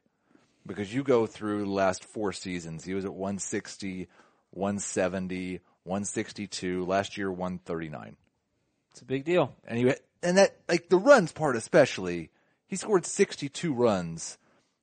[0.64, 4.08] Because you go through the last four seasons, he was at 160,
[4.50, 8.16] 170, 162, last year 139.
[8.92, 9.54] It's a big deal.
[9.66, 9.92] And he
[10.22, 12.30] and that like the runs part especially,
[12.66, 14.38] he scored 62 runs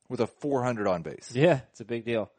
[0.10, 1.32] with a 400 on base.
[1.34, 2.32] Yeah, it's a big deal.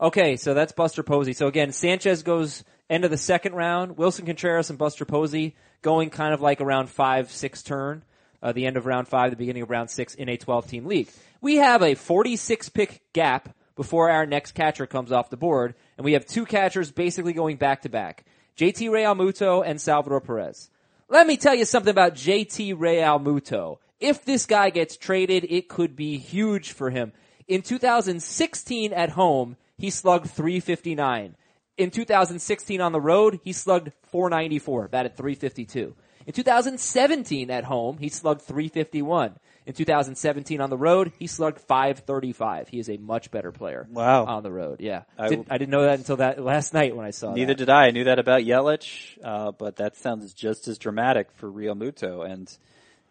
[0.00, 1.32] Okay, so that's Buster Posey.
[1.32, 3.96] So again, Sanchez goes end of the second round.
[3.96, 8.04] Willson Contreras and Buster Posey going kind of like around five, six turn,
[8.42, 10.84] uh, the end of round five, the beginning of round six in a 12 team
[10.84, 11.08] league.
[11.40, 16.04] We have a 46 pick gap before our next catcher comes off the board, and
[16.04, 18.26] we have two catchers basically going back to back.
[18.58, 20.70] JT Realmuto and Salvador Perez.
[21.08, 23.78] Let me tell you something about JT Realmuto.
[24.00, 27.12] If this guy gets traded, it could be huge for him.
[27.48, 31.36] In 2016 at home, he slugged 359.
[31.78, 35.94] In 2016 on the road, he slugged 494, batted 352.
[36.26, 39.34] In 2017 at home, he slugged 351.
[39.64, 42.68] In 2017 on the road, he slugged 535.
[42.68, 43.86] He is a much better player.
[43.90, 44.26] Wow.
[44.26, 45.02] On the road, yeah.
[45.18, 47.36] I didn't, I didn't know that until that last night when I saw it.
[47.36, 47.58] Neither that.
[47.58, 47.86] did I.
[47.86, 52.28] I knew that about Yelich, uh, but that sounds just as dramatic for Realmuto.
[52.28, 52.54] And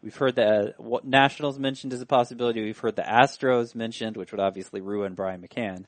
[0.03, 2.62] we've heard that what Nationals mentioned as a possibility.
[2.62, 5.86] We've heard the Astros mentioned, which would obviously ruin Brian McCann.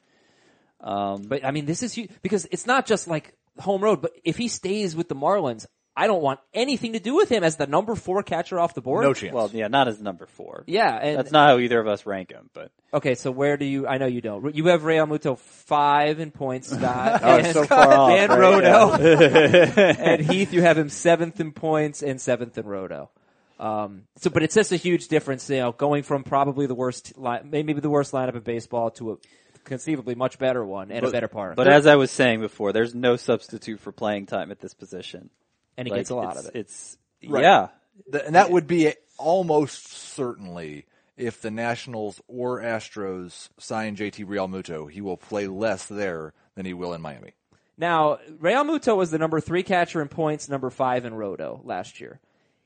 [0.84, 4.12] Um, But I mean, this is huge because it's not just like home road, but
[4.24, 5.66] if he stays with the Marlins,
[5.96, 8.82] I don't want anything to do with him as the number four catcher off the
[8.82, 9.04] board.
[9.04, 9.32] No chance.
[9.34, 10.64] well, yeah, not as number four.
[10.66, 13.14] Yeah, and That's not how either of us rank him, but okay.
[13.14, 13.88] So where do you?
[13.88, 14.56] I know you don't.
[14.56, 18.40] You have Realmuto five in points, Scott, Oh, and, so far off, and right?
[18.40, 18.94] Roto,
[20.00, 20.52] and Heath.
[20.52, 23.12] You have him seventh in points and seventh in Roto.
[23.60, 27.14] Um, so, but it's just a huge difference, you know, going from probably the worst,
[27.18, 29.16] li- maybe the worst lineup in baseball to a
[29.64, 31.55] conceivably much better one and a better partner.
[31.55, 35.30] but as I was saying before, there's no substitute for playing time at this position.
[35.78, 36.51] and he Like, gets a lot of it.
[36.55, 36.97] It's
[37.28, 37.41] Right.
[37.43, 37.70] yeah,
[38.11, 40.86] Th- and that would be almost certainly
[41.18, 46.74] if the Nationals or Astros sign JT Realmuto, he will play less there than he
[46.74, 47.34] will in Miami.
[47.78, 52.20] Now, Realmuto was the number three catcher in points, number five in Roto last year.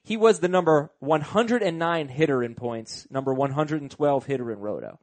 [0.03, 4.99] He was the number 109 hitter in points, number 112 hitter in Roto.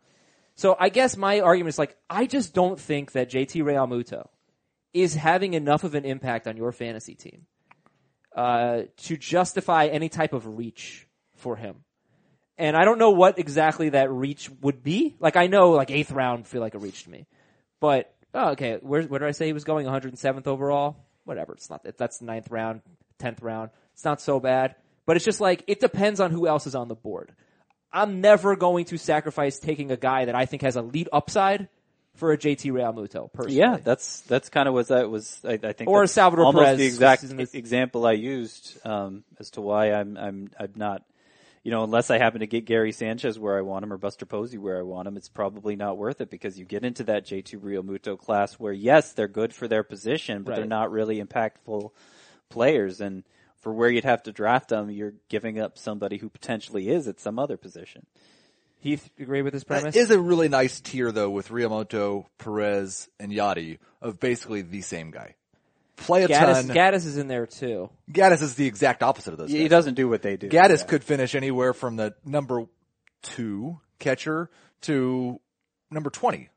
[0.57, 4.29] So I guess my argument is like, I just don't think that JT Realmuto
[4.93, 7.47] is having enough of an impact on your fantasy team
[8.35, 11.77] uh, to justify any type of reach for him.
[12.57, 15.17] And I don't know what exactly that reach would be.
[15.19, 17.27] Like I know, like eighth round feel like a reach to me,
[17.81, 19.87] but oh, okay, where where did I say he was going?
[19.87, 20.97] 107th overall.
[21.25, 21.55] Whatever.
[21.55, 22.83] It's not that's ninth round,
[23.19, 23.71] tenth round.
[23.95, 26.87] It's not so bad, but it's just like it depends on who else is on
[26.87, 27.33] the board.
[27.95, 31.69] I'm never going to sacrifice taking a guy that I think has elite upside
[32.17, 33.33] for a JT Realmuto.
[33.33, 33.77] Personally, yeah.
[33.83, 35.41] That's that's kind of what that was.
[35.45, 39.61] I, I think Or Salvador almost Perez, the exact example I used um, as to
[39.61, 41.05] why I'm I'm I'm not.
[41.63, 44.27] You know, unless I happen to get Gary Sanchez where I want him or Buster
[44.27, 47.25] Posey where I want him, it's probably not worth it because you get into that
[47.25, 51.91] JT Realmuto class where yes, they're good for their position, but they're not really impactful
[52.51, 53.01] players.
[53.01, 53.25] And
[53.65, 57.19] for where you'd have to draft them, you're giving up somebody who potentially is at
[57.19, 58.07] some other position.
[58.79, 59.95] Heath, you agree with this premise?
[59.95, 64.83] That is a really nice tier though with Realmuto, Perez, and Yadi of basically the
[64.83, 65.35] same guy.
[65.97, 66.77] Play a Gattis, ton.
[66.77, 67.89] Gattis is in there too.
[68.13, 69.51] Gattis is the exact opposite of those.
[69.51, 69.71] He guys.
[69.71, 70.49] doesn't do what they do.
[70.51, 70.87] Gattis Yeah.
[70.87, 72.67] could finish anywhere from the number
[73.23, 74.51] two catcher
[74.83, 75.41] to
[75.91, 76.51] number 20.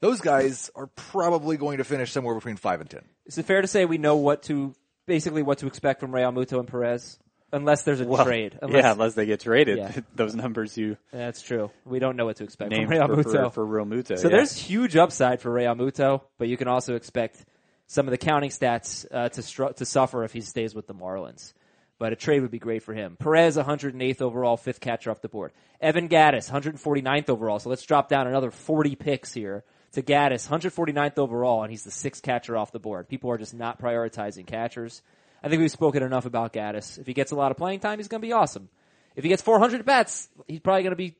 [0.00, 3.00] Those guys are probably going to finish somewhere between five and 10.
[3.26, 4.74] Is it fair to say we know what to
[5.06, 7.18] basically what to expect from Realmuto and Perez?
[7.52, 8.58] unless there's a Well, trade.
[8.60, 9.78] Unless, yeah, unless they get traded.
[9.78, 9.92] Yeah.
[10.14, 11.70] Those numbers you that's true.
[11.84, 13.52] We don't know what to expect from Real for, for, Muto.
[13.52, 14.18] for Realmuto.
[14.18, 14.36] So yeah.
[14.36, 17.44] there's huge upside for Realmuto, but you can also expect
[17.86, 21.52] some of the counting stats uh, to to suffer if he stays with the Marlins.
[21.98, 23.16] But a trade would be great for him.
[23.16, 25.52] Perez, 108th overall, fifth catcher off the board.
[25.80, 27.60] Evan Gattis, 149th overall.
[27.60, 29.62] So let's drop down another 40 picks here
[29.92, 33.08] to Gattis, 149th overall, and he's the sixth catcher off the board.
[33.08, 35.02] People are just not prioritizing catchers.
[35.42, 36.98] I think we've spoken enough about Gattis.
[36.98, 38.68] If he gets a lot of playing time, he's going to be awesome.
[39.16, 41.16] If he gets 400 bats, he's probably going to be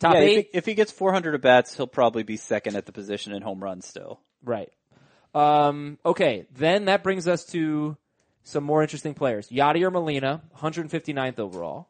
[0.00, 0.38] top yeah, eight.
[0.38, 3.42] if, he, if he gets 400 bats, he'll probably be second at the position in
[3.42, 4.20] home runs still.
[4.42, 4.72] Right.
[5.34, 7.96] Um, okay, then that brings us to
[8.42, 9.48] some more interesting players.
[9.48, 11.88] Yadier Molina, 159th overall.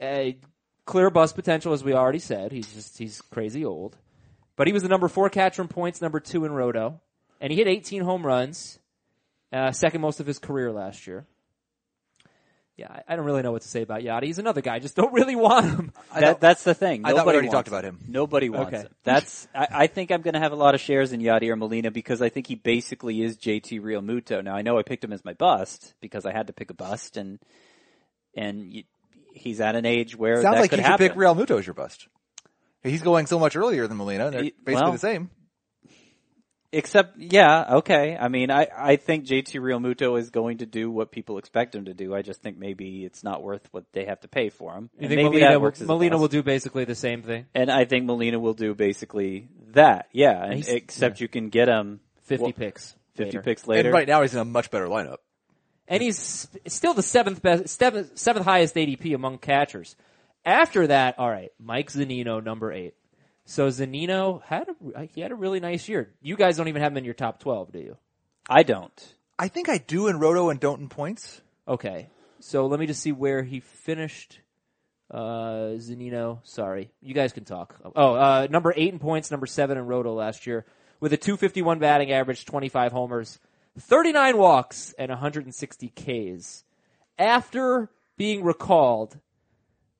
[0.00, 0.38] A
[0.86, 2.50] clear bust potential, as we already said.
[2.50, 3.96] He's just he's crazy old,
[4.60, 7.00] but he was the number four catcher in points, number two in roto,
[7.40, 8.78] and he hit 18 home runs,
[9.54, 11.24] uh, second most of his career last year.
[12.76, 14.24] Yeah, I, I don't really know what to say about Yadi.
[14.24, 14.74] He's another guy.
[14.74, 15.92] I just don't really want him.
[16.14, 17.06] That, that's the thing.
[17.06, 18.00] I thought we Nobody already wants talked about him.
[18.06, 18.82] Nobody wants Okay.
[18.82, 18.94] him.
[19.02, 19.48] That's.
[19.54, 22.20] I, I think I'm going to have a lot of shares in Yadier Molina because
[22.20, 24.44] I think he basically is JT Realmuto.
[24.44, 26.74] Now I know I picked him as my bust because I had to pick a
[26.74, 27.38] bust, and
[28.36, 28.82] and you,
[29.32, 31.08] he's at an age where Sounds that like could you should happen.
[31.08, 32.08] pick Realmuto as your bust.
[32.82, 34.30] He's going so much earlier than Molina.
[34.30, 35.30] They're He- basically well, the same.
[36.72, 38.16] Except, yeah, okay.
[38.16, 41.86] I mean, I, I think JT Realmuto is going to do what people expect him
[41.86, 42.14] to do.
[42.14, 44.88] I just think maybe it's not worth what they have to pay for him.
[44.94, 47.46] You And think maybe Molina, that will, works Molina will do basically the same thing?
[47.56, 50.06] And I think Molina will do basically that.
[50.12, 52.94] Yeah, and He's- except you can get him 50 well, picks.
[53.16, 53.42] 50 later.
[53.42, 53.88] picks later.
[53.88, 55.16] And right now he's in a much better lineup.
[55.88, 59.96] and he's still the seventh best, seventh, seventh highest ADP among catchers.
[60.44, 62.94] After that, all right, Mike Zanino, number eight.
[63.44, 66.10] So Zanino had a he had a really nice year.
[66.22, 67.96] You guys don't even have him in your top twelve, do you?
[68.48, 69.14] I don't.
[69.38, 71.40] I think I do in Roto and don't in points.
[71.66, 72.08] Okay,
[72.40, 74.40] so let me just see where he finished.
[75.10, 77.74] Uh, Zanino, sorry, you guys can talk.
[77.96, 80.64] Oh, uh, number eight in points, number seven in Roto last year,
[81.00, 83.40] with a 251 batting average, 25 homers,
[83.78, 86.62] 39 walks, and 160 Ks.
[87.18, 89.18] After being recalled,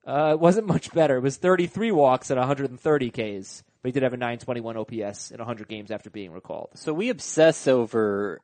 [0.06, 1.16] uh, it wasn't much better.
[1.16, 5.38] It was 33 walks and 130 Ks, but he did have a 921 OPS in
[5.38, 6.70] 100 games after being recalled.
[6.74, 8.40] So we obsess over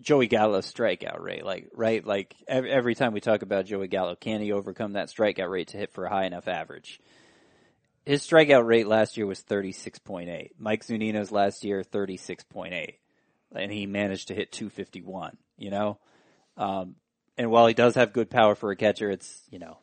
[0.00, 4.40] Joey Gallo's strikeout rate, like right, like every, time we talk about Joey Gallo, can
[4.40, 7.00] he overcome that strikeout rate to hit for a high enough average?
[8.04, 10.52] His strikeout rate last year was thirty six point eight.
[10.58, 12.98] Mike Zunino's last year thirty six point eight,
[13.54, 15.38] and he managed to hit two fifty one.
[15.56, 15.98] You know,
[16.58, 16.96] um,
[17.38, 19.78] and while he does have good power for a catcher, it's you know,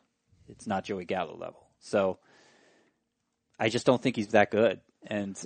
[0.52, 1.66] it's not Joey Gallo level.
[1.80, 2.18] So
[3.58, 5.36] I just don't think he's that good, and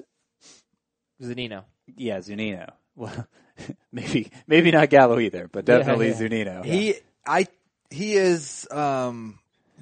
[1.22, 1.64] Zanino.
[1.96, 2.72] yeah, Zunino.
[2.98, 3.26] Well,
[3.92, 6.14] maybe maybe not Gallo either, but definitely yeah.
[6.14, 6.64] Zunino.
[6.64, 6.94] He,
[7.26, 7.46] I,
[7.90, 9.38] he is um,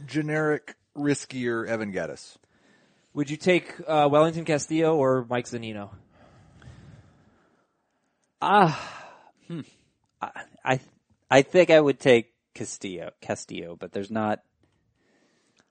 [0.06, 2.36] generic, riskier Evan Gattis.
[3.12, 5.90] Would you take uh, Welington Castillo or Mike Zanino?
[8.42, 9.06] Ah,
[9.46, 9.60] hmm.
[10.20, 10.30] I,
[10.64, 10.80] I
[11.30, 14.40] I think I would take Castillo, Castillo, but there's not.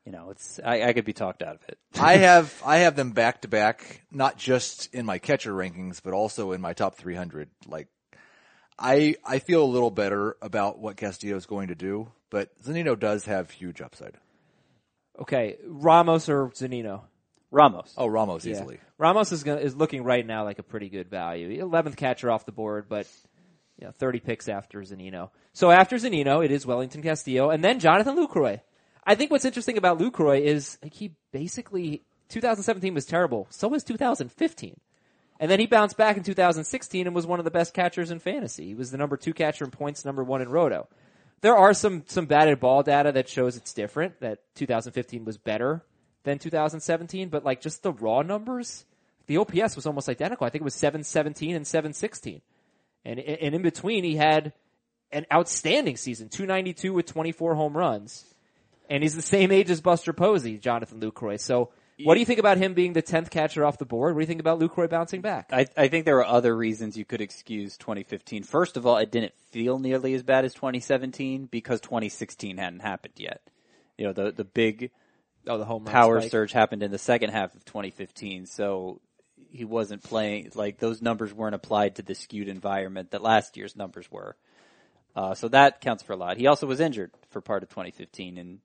[0.05, 1.77] You know, it's I, I could be talked out of it.
[1.99, 6.13] I have I have them back to back, not just in my catcher rankings, but
[6.13, 7.49] also in my top 300.
[7.67, 7.87] Like,
[8.77, 12.99] I I feel a little better about what Castillo is going to do, but Zanino
[12.99, 14.17] does have huge upside.
[15.19, 17.01] Okay, Ramos or Zanino?
[17.51, 17.93] Ramos.
[17.97, 18.53] Oh, Ramos Yeah.
[18.53, 18.79] easily.
[18.97, 21.61] Ramos is gonna, is looking right now like a pretty good value.
[21.61, 23.07] Eleventh catcher off the board, but
[23.79, 25.29] you know, thirty picks after Zanino.
[25.53, 28.59] So after Zanino, it is Welington Castillo, and then Jonathan Lucroy.
[29.05, 33.47] I think what's interesting about Lucroy is like, he basically 2017 was terrible.
[33.49, 34.79] So was 2015.
[35.39, 38.19] And then he bounced back in 2016 and was one of the best catchers in
[38.19, 38.67] fantasy.
[38.67, 40.87] He was the number two catcher in points, number one in roto.
[41.41, 45.83] There are some, some batted ball data that shows it's different, that 2015 was better
[46.23, 48.85] than 2017, but like just the raw numbers,
[49.27, 50.47] the OPS was almost identical.
[50.47, 52.41] I think it was 717 and 716.
[53.03, 54.53] And, and in between he had
[55.11, 58.32] an outstanding season, 292 with 24 home runs.
[58.89, 61.39] And he's the same age as Buster Posey, Jonathan Lucroy.
[61.39, 61.71] So
[62.03, 64.13] what do you think about him being the 10th catcher off the board?
[64.13, 65.49] What do you think about Lucroy bouncing back?
[65.53, 68.43] I, I think there are other reasons you could excuse 2015.
[68.43, 73.13] First of all, it didn't feel nearly as bad as 2017 because 2016 hadn't happened
[73.17, 73.41] yet.
[73.97, 74.91] You know, the the big
[75.45, 76.31] Oh, the home power spike.
[76.31, 79.01] surge happened in the second half of 2015, so
[79.51, 83.75] he wasn't playing like those numbers weren't applied to the skewed environment that last year's
[83.75, 84.35] numbers were.
[85.15, 86.37] Uh, so that counts for a lot.
[86.37, 88.59] He also was injured for part of 2015, and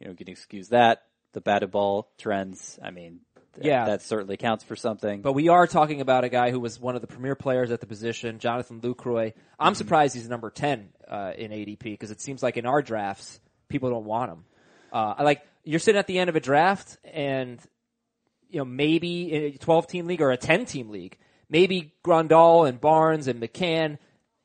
[0.00, 1.02] you know, you can excuse that.
[1.32, 2.78] The batted ball trends.
[2.82, 3.20] I mean,
[3.60, 3.86] Yeah.
[3.86, 5.22] that certainly counts for something.
[5.22, 7.80] But we are talking about a guy who was one of the premier players at
[7.80, 9.32] the position, Jonathan Lucroy.
[9.58, 9.78] I'm Mm-hmm.
[9.78, 13.90] surprised he's number 10 uh, in ADP because it seems like in our drafts, people
[13.90, 14.44] don't want him.
[14.92, 17.58] Uh, I like you're sitting at the end of a draft and
[18.48, 21.18] you know maybe in a 12 team league or a 10 team league,
[21.48, 23.98] maybe Grandal and Barnes and McCann,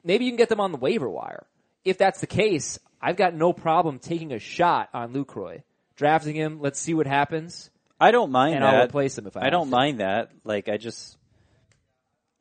[0.04, 1.46] maybe you can get them on the waiver wire.
[1.86, 5.64] If that's the case, I've got no problem taking a shot on Lucroy,
[5.96, 6.60] drafting him.
[6.60, 7.70] Let's see what happens.
[8.00, 8.76] I don't mind And that.
[8.76, 9.72] I'll replace him if I I don't to.
[9.76, 10.32] mind that.
[10.44, 11.18] Like I just,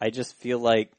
[0.00, 0.92] I just feel like.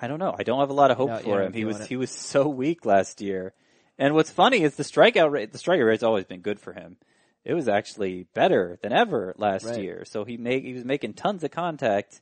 [0.00, 0.34] I- don't know.
[0.36, 1.52] I don't have a lot of hope Yeah, for him.
[1.52, 1.86] He was it.
[1.88, 3.52] he was so weak last year,
[3.98, 5.52] and what's funny is the strikeout rate.
[5.52, 6.96] The strikeout rate's always been good for him.
[7.44, 9.80] It was actually better than ever last Right.
[9.80, 10.04] year.
[10.04, 12.20] So he make he was making tons of contact,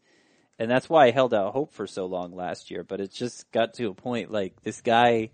[0.59, 2.83] and that's why I held out hope for so long last year.
[2.85, 5.31] But it just got to a point like this guy,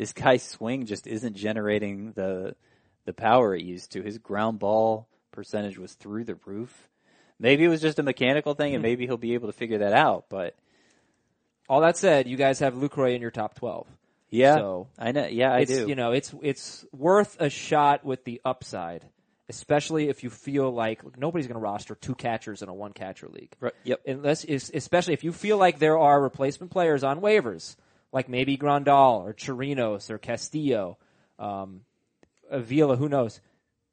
[0.00, 2.56] this guy's swing just isn't generating the
[3.04, 4.02] the power it used to.
[4.02, 6.88] His ground ball percentage was through the roof.
[7.38, 8.76] Maybe it was just a mechanical thing, Hmm.
[8.76, 10.24] and maybe he'll be able to figure that out.
[10.30, 10.54] But
[11.68, 13.86] All that said, you guys have Lucroy in your top 12.
[14.30, 15.26] yeah, So, I know.
[15.26, 15.86] Yeah, I do.
[15.86, 19.04] You know, it's it's worth a shot with the upside,
[19.50, 22.92] especially if you feel like look, nobody's going to roster two catchers in a one
[22.94, 23.52] catcher league.
[23.60, 24.00] Right, yep.
[24.06, 27.76] Unless, especially if you feel like there are replacement players on waivers,
[28.12, 30.98] like maybe Grandal or Chirinos or Castillo,
[31.38, 31.82] um,
[32.50, 33.40] Avila, who knows?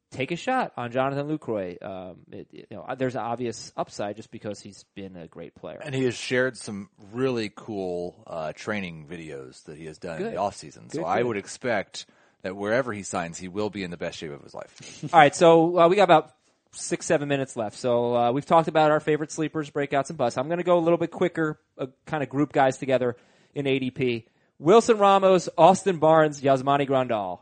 [0.10, 1.84] Take a shot on Jonathan Lucroy.
[1.84, 5.80] Um, it, you know, there's an obvious upside just because he's been a great player.
[5.84, 10.32] And he has shared some really cool uh, training videos that he has done in
[10.32, 10.90] the off season.
[10.90, 11.28] So Good, I good.
[11.28, 12.06] would expect
[12.42, 15.04] that wherever he signs, he will be in the best shape of his life.
[15.14, 16.34] All right, so uh, we got about
[16.72, 17.78] six, seven minutes left.
[17.78, 20.38] So uh, we've talked about our favorite sleepers, breakouts, and busts.
[20.38, 23.18] I'm going to go a little bit quicker, uh, kind of group guys together
[23.56, 24.26] in ADP.
[24.60, 27.40] Wilson Ramos, Austin Barnes, Yasmani Grandal,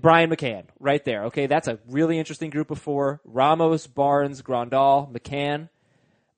[0.00, 1.24] Brian McCann, right there.
[1.24, 3.20] Okay, that's a really interesting group of four.
[3.24, 5.68] Ramos, Barnes, Grandal, McCann.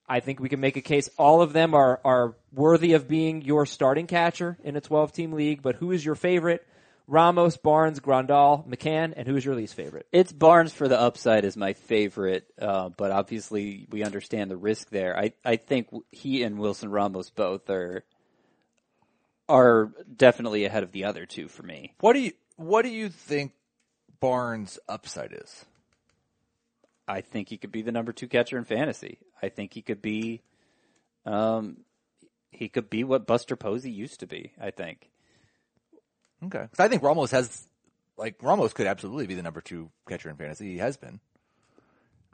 [0.08, 1.08] I think we can make a case.
[1.16, 5.32] All of them are are worthy of being your starting catcher in a 12 team
[5.32, 5.62] league.
[5.62, 6.66] But who is your favorite?
[7.06, 10.06] Ramos, Barnes, Grandal, McCann, and who is your least favorite?
[10.12, 14.90] It's Barnes for the upside is my favorite, uh, but obviously we understand the risk
[14.90, 15.18] there.
[15.18, 18.04] I, I think he and Wilson Ramos both are
[19.50, 21.94] are definitely ahead of the other two for me.
[22.00, 23.52] what do you What do you think
[24.20, 25.64] Barnes' upside is?
[27.08, 29.18] I think he could be the number two catcher in fantasy.
[29.42, 30.42] I think he could be,
[31.26, 31.78] um,
[32.52, 34.52] he could be what Buster Posey used to be.
[34.60, 35.10] I think.
[36.44, 37.66] Okay, because I think Ramos has
[38.16, 40.72] like Ramos could absolutely be the number two catcher in fantasy.
[40.72, 41.20] He has been.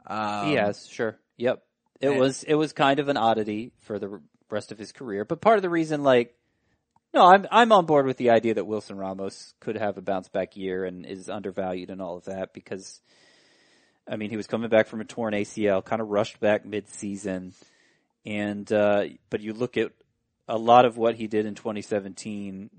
[0.05, 1.17] Um, He has, sure.
[1.37, 1.63] Yep.
[1.99, 5.25] It and- was it was kind of an oddity for the rest of his career,
[5.25, 6.35] but part of the reason, like,
[7.13, 10.29] no, I'm I'm on board with the idea that Wilson Ramos could have a bounce
[10.29, 13.01] back year and is undervalued and all of that because,
[14.07, 16.89] I mean, he was coming back from a torn ACL, kind of rushed back mid
[16.89, 17.53] season,
[18.25, 19.91] and uh, but you look at
[20.47, 22.69] a lot of what he did in 2017,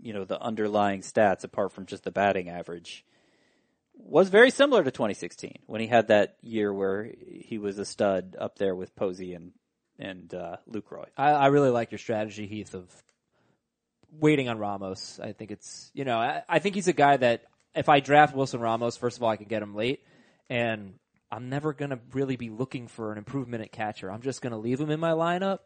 [0.00, 3.04] you know, the underlying stats apart from just the batting average
[4.02, 8.36] was very similar to 2016 when he had that year where he was a stud
[8.38, 9.52] up there with Posey and
[9.98, 11.04] and uh, Lucroy.
[11.16, 12.90] I, I really like your strategy, Heath, of
[14.18, 15.20] waiting on Ramos.
[15.22, 17.44] I think it's you know I, I think he's a guy that
[17.74, 20.00] if I draft Wilson Ramos, first of all, I can get him late,
[20.48, 20.94] and
[21.30, 24.10] I'm never gonna really be looking for an improvement at catcher.
[24.10, 25.60] I'm just gonna leave him in my lineup,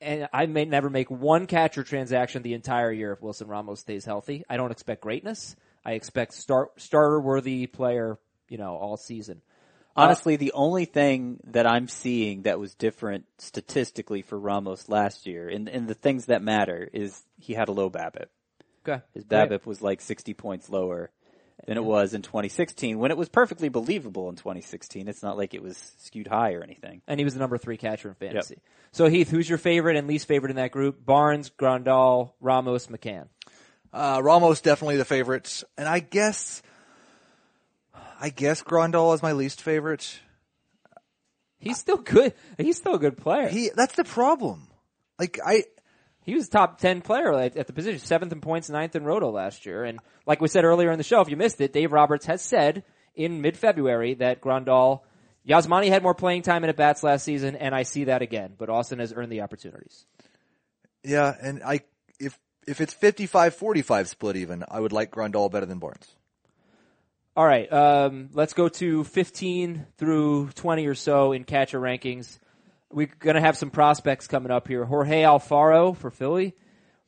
[0.00, 4.04] and I may never make one catcher transaction the entire year if Wilson Ramos stays
[4.04, 4.44] healthy.
[4.48, 5.56] I don't expect greatness.
[5.84, 8.18] I expect start starter worthy player,
[8.48, 9.42] you know, all season.
[9.96, 15.48] Honestly, the only thing that I'm seeing that was different statistically for Ramos last year,
[15.48, 18.26] and, and the things that matter, is he had a low BABIP.
[18.86, 19.48] Okay, His Great.
[19.50, 21.10] BABIP was like 60 points lower
[21.66, 25.08] than it was in 2016, when it was perfectly believable in 2016.
[25.08, 27.00] It's not like it was skewed high or anything.
[27.06, 28.58] and he was the number three catcher in fantasy.
[28.92, 31.04] So Heath, who's your favorite and least favorite in that group?
[31.04, 33.28] Barnes, Grandal, Ramos, McCann.
[33.92, 36.62] Uh, Ramos definitely the favorites, and I guess,
[38.20, 40.20] I guess Grandal is my least favorite.
[41.58, 42.34] He's still good.
[42.58, 43.48] He's still a good player.
[43.48, 44.68] He, that's the problem.
[45.18, 45.64] Like I,
[46.22, 49.30] he was top ten player at, at the position, seventh in points, ninth in roto
[49.30, 49.84] last year.
[49.84, 52.42] And like we said earlier in the show, if you missed it, Dave Roberts has
[52.42, 52.84] said
[53.14, 55.00] in mid-February that Grandal,
[55.48, 58.54] Yasmani had more playing time in at bats last season, and I see that again.
[58.58, 60.04] But Austin has earned the opportunities.
[61.02, 61.80] yeah, and I
[62.18, 66.14] if if it's 55-45 split even, I would like Grandal better than Barnes.
[67.36, 72.38] All right, um, let's go to 15 through 20 or so in catcher rankings.
[72.92, 74.84] We're going to have some prospects coming up here.
[74.84, 76.54] Jorge Alfaro for Philly,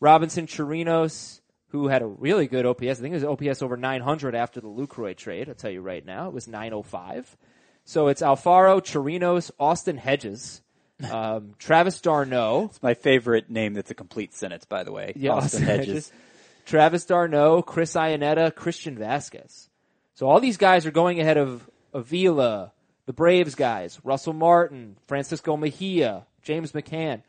[0.01, 2.83] Robinson Chirinos, who had a really good OPS.
[2.83, 5.49] I think it was OPS over 900 after the Lucroy trade.
[5.49, 7.37] I'll tell you right now, it was 905.
[7.85, 10.61] So it's Alfaro, Chirinos, Austin Hedges,
[11.09, 15.12] um, Travis d'Arnaud, It's my favorite name that's a complete sentence, by the way.
[15.14, 16.11] Yeah, Austin Hedges.
[16.64, 19.68] Travis d'Arnaud, Chris Iannetta, Christian Vazquez.
[20.17, 22.73] So all these guys are going ahead of Avila,
[23.05, 27.23] the Braves guys, Russell Martin, Francisco Mejia, James McCann,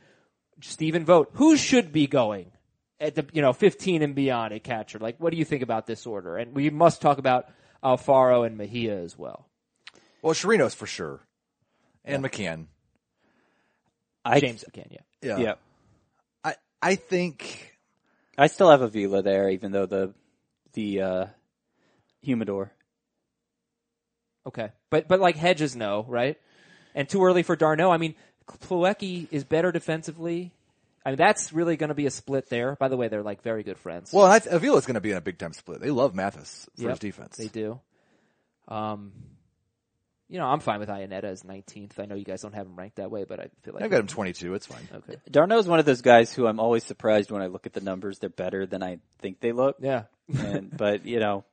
[0.61, 1.31] Stephen Vogt.
[1.33, 2.49] Who should be going
[2.97, 4.99] at the you know 15 and beyond at catcher?
[4.99, 6.37] Like, what do you think about this order?
[6.37, 7.49] And we must talk about
[7.83, 9.49] Alfaro and Mejia as well.
[10.21, 11.19] Well, Chirinos for sure,
[12.05, 12.67] and McCann.
[14.23, 14.99] I, James McCann, yeah.
[15.21, 15.37] Yeah.
[15.37, 15.53] Yeah.
[16.41, 17.77] I I think
[18.37, 20.13] I still have Avila there, even though the
[20.71, 21.25] the uh,
[22.21, 22.71] humidor.
[24.47, 26.37] Okay, but but like Hedges, no, right?
[26.95, 27.91] And too early for d'Arnaud.
[27.91, 28.15] I mean,
[28.47, 30.51] Plawecki is better defensively.
[31.05, 32.75] I mean, that's really going to be a split there.
[32.75, 34.11] By the way, they're like very good friends.
[34.11, 35.79] well, I, Avila's going to be in a big time split.
[35.79, 37.35] They love Mathis for Yep, his defense.
[37.37, 37.79] They do.
[38.67, 39.13] Um,
[40.29, 41.99] you know, I'm fine with Iannetta as 19th.
[41.99, 43.91] I know you guys don't have him ranked that way, but I feel like I've
[43.91, 44.53] got him 22.
[44.55, 44.85] It's fine.
[44.93, 45.15] Okay.
[45.31, 47.79] d'Arnaud is one of those guys who I'm always surprised when I look at the
[47.81, 48.19] numbers.
[48.19, 49.77] They're better than I think they look.
[49.79, 50.03] Yeah.
[50.37, 51.45] and, but you know,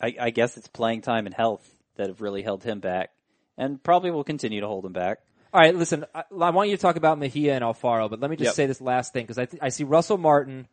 [0.00, 1.62] I, I guess it's playing time and health
[1.96, 3.10] that have really held him back,
[3.58, 5.18] and probably will continue to hold him back.
[5.52, 6.04] All right, listen.
[6.14, 8.54] I, I want you to talk about Mejia and Alfaro, but let me just Yep.
[8.54, 10.66] say this last thing because I th- I see Russell Martin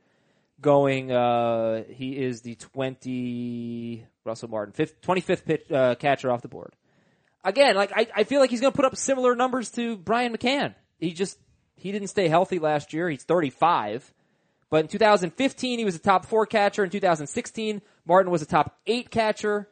[0.62, 1.12] going.
[1.12, 6.74] Uh, he is the twenty Russell Martin fifth, 25th pitch, uh, catcher off the board.
[7.44, 10.36] Again, like I, I feel like he's going to put up similar numbers to Brian
[10.36, 10.76] McCann.
[11.00, 11.38] He just
[11.76, 13.10] he didn't stay healthy last year.
[13.10, 14.14] He's 35.
[14.70, 16.84] But in 2015, he was a top four catcher.
[16.84, 19.70] In 2016, Martin was a top eight catcher.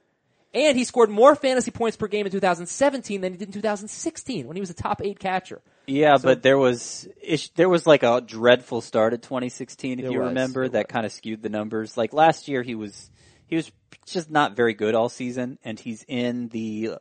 [0.53, 4.47] And he scored more fantasy points per game in 2017 than he did in 2016
[4.47, 5.61] when he was a top eight catcher.
[5.87, 10.19] Yeah, but there was ish, there was like a dreadful start at 2016, if you
[10.19, 11.95] was, remember, that kind of skewed the numbers.
[11.97, 13.09] Like last year, he was
[13.47, 13.71] he was
[14.05, 16.95] just not very good all season, and he's in the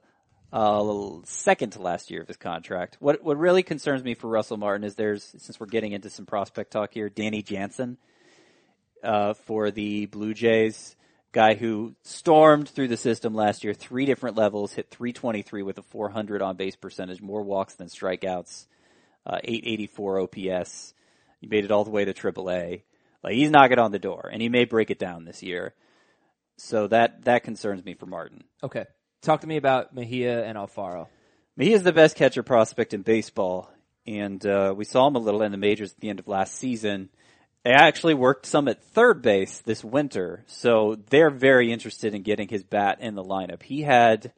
[0.52, 2.96] uh, second to last year of his contract.
[3.00, 6.26] What what really concerns me for Russell Martin is there's since we're getting into some
[6.26, 7.98] prospect talk here, Danny Jansen
[9.02, 10.96] uh, for the Blue Jays.
[11.32, 15.82] Guy who stormed through the system last year, three different levels, hit 323 with a
[15.82, 18.66] 400 on base percentage, more walks than strikeouts,
[19.26, 20.94] uh, 884 OPS.
[21.40, 22.82] He made it all the way to AAA.
[23.22, 25.74] Like he's knocking on the door, and he may break it down this year.
[26.56, 28.44] So that that concerns me for Martin.
[28.62, 28.86] Okay.
[29.22, 31.06] Talk to me about Mejia and Alfaro.
[31.56, 33.70] He is the best catcher prospect in baseball,
[34.06, 36.54] and uh, we saw him a little in the majors at the end of last
[36.54, 37.10] season.
[37.64, 42.48] They actually worked some at third base this winter, so they're very interested in getting
[42.48, 43.62] his bat in the lineup.
[43.62, 44.32] He had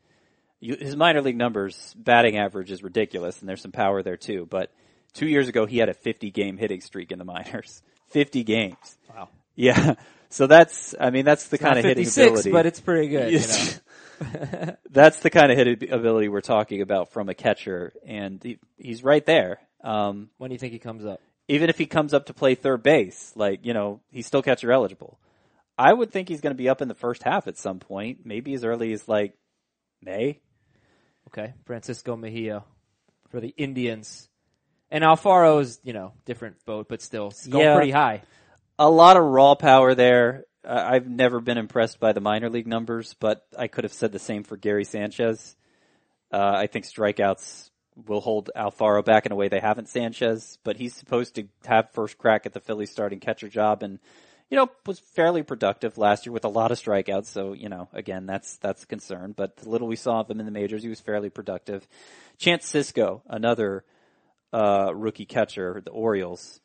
[0.61, 4.47] his minor league numbers, batting average is ridiculous, and there's some power there too.
[4.49, 4.73] But
[5.13, 7.83] two years ago, he had a 50 game hitting streak in the minors.
[8.09, 8.99] 50 games.
[9.13, 9.29] Wow.
[9.55, 9.95] Yeah.
[10.29, 12.51] So that's, I mean, that's the kind of hitting ability.
[12.51, 13.33] but it's pretty good.
[13.33, 14.75] You know?
[14.91, 19.03] that's the kind of hit ability we're talking about from a catcher, and he, he's
[19.03, 19.59] right there.
[19.83, 21.21] Um, when do you think he comes up?
[21.53, 24.73] Even if he comes up to play third base, like you know, he's still catcher
[24.73, 25.19] eligible.
[25.79, 28.21] I would think he's going to be up in the first half at some point,
[28.25, 29.35] maybe as early as like
[30.01, 30.41] May.
[31.29, 31.53] Okay.
[31.67, 32.65] Francisco Mejia
[33.31, 34.29] for the Indians.
[34.91, 37.75] And Alfaro's, you know, different boat, but still going Yeah.
[37.75, 38.23] pretty high.
[38.79, 40.45] A lot of raw power there.
[40.65, 44.19] I've never been impressed by the minor league numbers, but I could have said the
[44.19, 45.57] same for Gary Sanchez.
[46.33, 50.77] Uh, I think strikeouts will hold Alfaro back in a way they haven't Sanchez, but
[50.77, 53.99] he's supposed to have first crack at the Phillies starting catcher job and,
[54.51, 57.27] you know, was fairly productive last year with a lot of strikeouts.
[57.27, 60.41] So, you know, again, that's, that's a concern, but the little we saw of him
[60.41, 61.87] in the majors, he was fairly productive.
[62.39, 63.85] Chance Sisco, another,
[64.53, 66.61] uh, rookie catcher, the Orioles,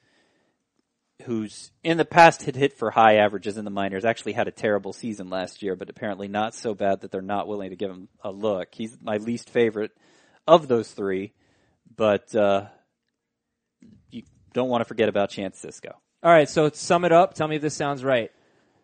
[1.23, 4.51] who's in the past had hit for high averages in the minors, actually had a
[4.51, 7.89] terrible season last year, but apparently not so bad that they're not willing to give
[7.89, 8.69] him a look.
[8.73, 9.91] He's my least favorite
[10.47, 11.33] of those three,
[11.95, 12.65] but uh,
[14.09, 14.23] you
[14.53, 15.93] don't want to forget about Chance Sisco.
[16.23, 18.31] All right, so sum it up, tell me if this sounds right.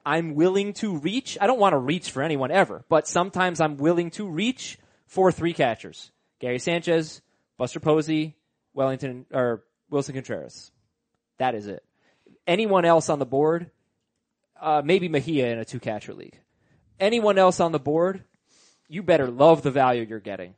[0.05, 1.38] I'm willing to reach.
[1.39, 5.32] I don't want to reach for anyone ever, but sometimes I'm willing to reach for
[5.32, 7.22] three catchers: Gary Sanchez,
[7.57, 8.36] Buster Posey,
[8.76, 10.72] Welington or Willson Contreras.
[11.38, 11.84] That is it.
[12.45, 13.72] Anyone else on the board?
[14.59, 16.38] Uh, maybe Mejia in a two catcher league.
[16.99, 18.24] Anyone else on the board?
[18.88, 20.55] You better love the value you're getting.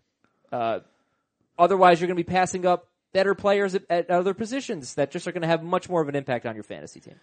[0.51, 0.79] Uh,
[1.57, 5.27] otherwise, you're going to be passing up better players at, at other positions that just
[5.27, 7.15] are going to have much more of an impact on your fantasy team.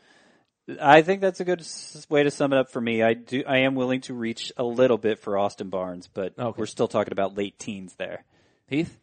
[0.81, 1.67] I think that's a good
[2.09, 3.03] way to sum it up for me.
[3.03, 3.43] I do.
[3.47, 6.57] I am willing to reach a little bit for Austin Barnes, but Okay.
[6.57, 8.25] we're still talking about late teens there.
[8.69, 8.97] Heath?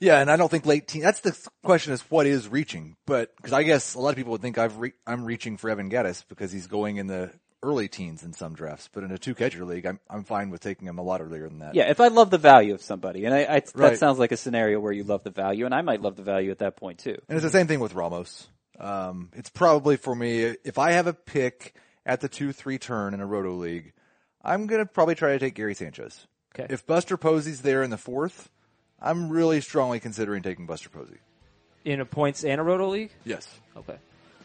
[0.00, 1.02] Yeah, and I don't think late teen.
[1.02, 2.96] That's the question: is what is reaching?
[3.06, 5.70] But because I guess a lot of people would think I've re- I'm reaching for
[5.70, 7.30] Evan Gattis because he's going in the
[7.62, 10.60] early teens in some drafts, but in a two catcher league, I'm I'm fine with
[10.60, 11.74] taking him a lot earlier than that.
[11.74, 13.98] Yeah, if I love the value of somebody, and I, I that Right.
[13.98, 16.50] sounds like a scenario where you love the value, and I might love the value
[16.50, 17.16] at that point too.
[17.28, 18.48] And it's the same thing with Ramos.
[18.78, 21.74] Um, it's probably for me, if I have a pick
[22.06, 23.92] at the two, three turn in a roto league,
[24.42, 26.26] I'm going to probably try to take Gary Sanchez.
[26.54, 26.72] Okay.
[26.72, 28.50] If Buster Posey's there in the fourth,
[29.00, 31.18] I'm really strongly considering taking Buster Posey.
[31.84, 33.10] In a points and a roto league?
[33.24, 33.48] Yes.
[33.76, 33.96] Okay.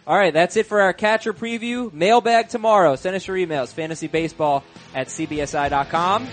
[0.06, 1.92] All right, that's it for our catcher preview.
[1.94, 2.96] Mailbag tomorrow.
[2.96, 3.74] Send us your emails.
[3.74, 6.28] Fantasybaseball at cbsi.com.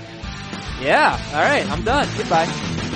[0.81, 1.21] Yeah.
[1.33, 2.09] All right, I'm done.
[2.17, 2.90] Goodbye.